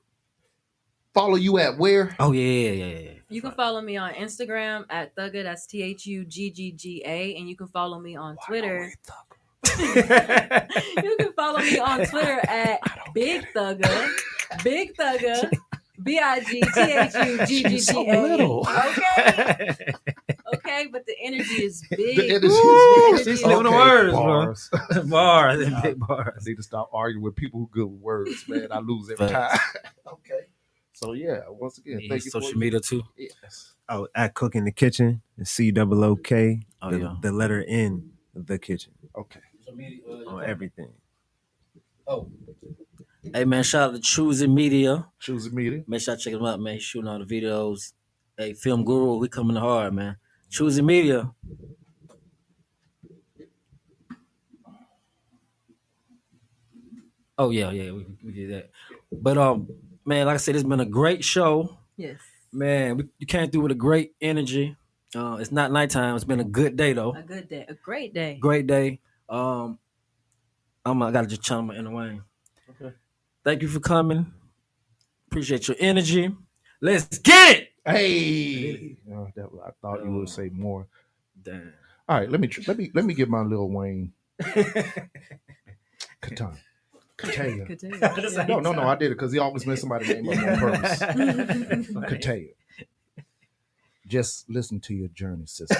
Follow 1.13 1.35
you 1.35 1.59
at 1.59 1.77
where? 1.77 2.15
Oh 2.19 2.31
yeah, 2.31 2.41
yeah, 2.41 2.85
yeah, 2.85 2.99
yeah. 2.99 3.11
You 3.29 3.41
can 3.41 3.51
follow 3.51 3.81
me 3.81 3.97
on 3.97 4.13
Instagram 4.13 4.85
at 4.89 5.15
Thugga. 5.15 5.43
That's 5.43 5.67
T 5.67 5.83
H 5.83 6.07
U 6.07 6.25
G 6.25 6.49
G 6.49 6.71
G 6.71 7.03
A, 7.05 7.35
and 7.35 7.47
you 7.47 7.55
can 7.55 7.67
follow 7.67 7.99
me 7.99 8.15
on 8.15 8.37
Twitter. 8.47 8.91
you 9.79 11.15
can 11.19 11.33
follow 11.35 11.59
me 11.59 11.79
on 11.79 12.05
Twitter 12.05 12.39
at 12.47 12.79
Big 13.13 13.45
Thugger. 13.55 14.09
Big 14.63 14.95
Thugger. 14.95 15.51
B 16.01 16.17
I 16.17 16.39
G 16.39 16.61
T 16.61 16.79
H 16.81 17.13
U 17.13 17.45
G 17.45 17.63
G 17.63 17.69
She's 17.69 17.87
so 17.87 18.03
G 18.05 18.09
A. 18.09 18.41
Okay. 18.89 19.93
Okay, 20.53 20.87
but 20.91 21.05
the 21.05 21.13
energy 21.21 21.63
is 21.63 21.83
big. 21.89 22.15
The 22.15 22.29
energy 22.29 22.47
is 22.47 22.53
Woo! 22.53 23.11
big. 23.17 23.25
She's 23.25 23.45
living 23.45 23.63
the 23.63 23.71
words, 23.71 24.13
bro. 24.13 24.23
bars. 24.23 24.69
bars 25.09 25.61
and 25.67 25.83
big 25.83 25.99
I 26.09 26.29
need 26.45 26.55
to 26.55 26.63
stop 26.63 26.89
arguing 26.93 27.21
with 27.23 27.35
people 27.35 27.59
who 27.59 27.69
good 27.71 27.87
with 27.87 27.99
words, 27.99 28.45
man. 28.47 28.69
I 28.71 28.79
lose 28.79 29.09
every 29.11 29.27
time. 29.27 29.59
Okay. 30.07 30.45
So 30.93 31.11
yeah, 31.13 31.41
once 31.49 31.77
again, 31.77 31.99
Yeah, 32.01 32.09
thank 32.09 32.23
you. 32.25 32.31
social 32.31 32.51
for 32.53 32.57
media 32.57 32.79
too. 32.79 33.03
Yes. 33.17 33.73
Oh, 33.89 34.07
at 34.15 34.35
Cook 34.35 34.55
in 34.55 34.63
the 34.65 34.71
Kitchen, 34.71 35.21
C 35.43 35.71
double 35.71 36.03
O 36.03 36.15
K, 36.15 36.61
Oh, 36.81 36.91
the, 36.91 36.99
yeah. 36.99 37.15
the 37.21 37.31
letter 37.33 37.63
N, 37.67 38.11
the 38.33 38.57
kitchen 38.57 38.93
Okay. 39.17 39.39
On 40.27 40.43
everything. 40.43 40.89
Oh. 42.07 42.29
Hey 43.33 43.45
man, 43.45 43.63
shout 43.63 43.89
out 43.89 43.95
to 43.95 44.01
Choosing 44.01 44.53
Media. 44.53 45.07
Choosing 45.19 45.53
media. 45.53 45.83
Make 45.87 46.01
sure 46.01 46.13
I 46.13 46.17
check 46.17 46.33
them 46.33 46.45
out, 46.45 46.59
man. 46.59 46.75
He's 46.75 46.83
shooting 46.83 47.07
all 47.07 47.19
the 47.19 47.25
videos. 47.25 47.93
Hey, 48.37 48.53
Film 48.53 48.83
Guru, 48.85 49.17
we 49.17 49.27
coming 49.27 49.57
hard, 49.57 49.93
man. 49.93 50.17
Choosing 50.49 50.85
Media. 50.85 51.31
Oh 57.37 57.51
yeah, 57.51 57.71
yeah, 57.71 57.91
we, 57.91 58.05
we 58.23 58.31
did 58.33 58.51
that. 58.51 58.69
But 59.11 59.37
um, 59.37 59.67
man, 60.05 60.25
like 60.25 60.35
I 60.35 60.37
said, 60.37 60.55
it's 60.55 60.63
been 60.63 60.79
a 60.79 60.85
great 60.85 61.23
show. 61.23 61.77
Yes. 61.95 62.19
Man, 62.51 62.97
we, 62.97 63.03
you 63.19 63.27
came 63.27 63.49
through 63.49 63.61
with 63.61 63.71
a 63.71 63.75
great 63.75 64.13
energy. 64.21 64.75
Uh, 65.15 65.37
it's 65.39 65.51
not 65.51 65.71
nighttime. 65.71 66.15
It's 66.15 66.25
been 66.25 66.39
a 66.39 66.45
good 66.45 66.75
day 66.75 66.93
though. 66.93 67.15
A 67.15 67.21
good 67.21 67.47
day. 67.49 67.65
A 67.67 67.73
great 67.75 68.13
day. 68.13 68.37
Great 68.41 68.67
day. 68.67 68.99
Um, 69.29 69.79
I'm 70.85 71.01
I 71.03 71.11
gotta 71.11 71.27
just 71.27 71.43
channel 71.43 71.63
my 71.63 71.75
inner 71.75 71.91
Wayne. 71.91 72.23
Okay. 72.81 72.93
Thank 73.43 73.61
you 73.61 73.67
for 73.67 73.79
coming. 73.79 74.33
Appreciate 75.27 75.67
your 75.67 75.77
energy. 75.79 76.31
Let's 76.81 77.19
get 77.19 77.57
it. 77.57 77.69
Hey. 77.85 78.97
Oh, 79.11 79.27
that, 79.35 79.49
I 79.65 79.71
thought 79.81 80.03
you 80.03 80.11
would 80.11 80.29
say 80.29 80.49
more. 80.53 80.87
Damn. 81.41 81.73
All 82.07 82.19
right, 82.19 82.29
let 82.29 82.39
me 82.41 82.47
tr- 82.47 82.61
let 82.67 82.77
me 82.77 82.91
let 82.93 83.05
me 83.05 83.13
get 83.13 83.29
my 83.29 83.41
little 83.41 83.69
Wayne 83.69 84.13
Katan. 86.21 86.57
Kataya. 87.17 87.67
Good 87.67 87.79
day. 87.79 88.45
No, 88.47 88.59
no, 88.59 88.71
no. 88.71 88.83
I 88.83 88.95
did 88.95 89.07
it 89.11 89.15
because 89.15 89.31
he 89.33 89.39
always 89.39 89.65
messed 89.65 89.81
somebody's 89.81 90.09
name 90.09 90.29
up 90.29 90.37
on 90.37 90.59
purpose. 90.59 90.99
Kataya. 92.09 92.49
Just 94.07 94.49
listen 94.49 94.79
to 94.81 94.93
your 94.95 95.09
journey, 95.09 95.45
sister, 95.45 95.77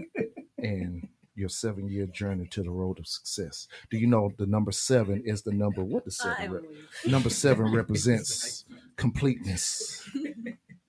and 0.58 1.06
your 1.34 1.48
seven-year 1.48 2.06
journey 2.06 2.46
to 2.48 2.62
the 2.62 2.70
road 2.70 2.98
of 2.98 3.06
success. 3.06 3.68
Do 3.90 3.98
you 3.98 4.06
know 4.06 4.32
the 4.38 4.46
number 4.46 4.72
seven 4.72 5.22
is 5.24 5.42
the 5.42 5.52
number? 5.52 5.82
What 5.82 6.04
the 6.04 6.10
seven? 6.10 6.52
Rep- 6.52 6.64
number 7.06 7.30
seven 7.30 7.72
represents 7.74 8.64
completeness, 8.96 10.08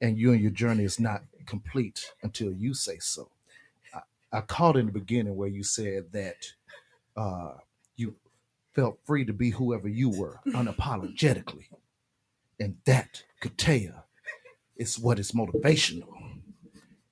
and 0.02 0.18
you 0.18 0.32
and 0.34 0.42
your 0.42 0.52
journey 0.52 0.84
is 0.84 1.00
not 1.00 1.24
complete 1.46 2.12
until 2.24 2.52
you 2.52 2.74
say 2.74 2.98
so. 3.00 3.30
I, 3.94 4.02
I 4.32 4.42
caught 4.42 4.78
in 4.78 4.86
the 4.88 4.92
beginning 4.92 5.36
where 5.36 5.48
you 5.50 5.64
said 5.64 6.12
that 6.12 6.38
uh, 7.18 7.54
you 7.96 8.16
felt 8.74 9.00
free 9.06 9.26
to 9.26 9.34
be 9.34 9.52
whoever 9.52 9.88
you 9.88 10.10
were 10.10 10.40
unapologetically, 10.48 11.66
and 12.60 12.78
that 12.86 13.24
Kataya 13.42 14.04
is 14.76 15.00
what 15.00 15.20
is 15.20 15.32
motivational. 15.32 16.10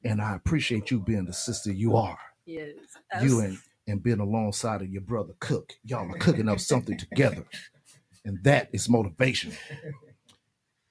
And 0.03 0.21
I 0.21 0.35
appreciate 0.35 0.91
you 0.91 0.99
being 0.99 1.25
the 1.25 1.33
sister 1.33 1.71
you 1.71 1.95
are. 1.95 2.19
Yes. 2.45 2.75
You 3.21 3.39
and 3.41 3.57
and 3.87 4.01
being 4.01 4.19
alongside 4.19 4.81
of 4.81 4.89
your 4.89 5.01
brother 5.01 5.33
Cook. 5.39 5.73
Y'all 5.83 6.09
are 6.13 6.17
cooking 6.17 6.49
up 6.49 6.59
something 6.59 6.97
together. 7.09 7.45
And 8.25 8.41
that 8.43 8.69
is 8.71 8.87
motivation. 8.89 9.53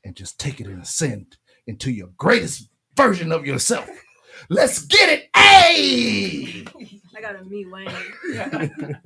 And 0.05 0.15
just 0.15 0.39
take 0.39 0.61
it 0.61 0.67
and 0.67 0.83
ascend 0.83 1.37
into 1.67 1.91
your 1.91 2.09
greatest 2.19 2.69
version 2.97 3.33
of 3.33 3.47
yourself. 3.47 3.89
Let's 4.51 4.85
get 4.85 5.09
it. 5.09 5.29
Hey! 5.35 6.65
I 7.17 7.21
gotta 7.21 7.45
meet 7.45 7.71
Wayne. 7.71 7.89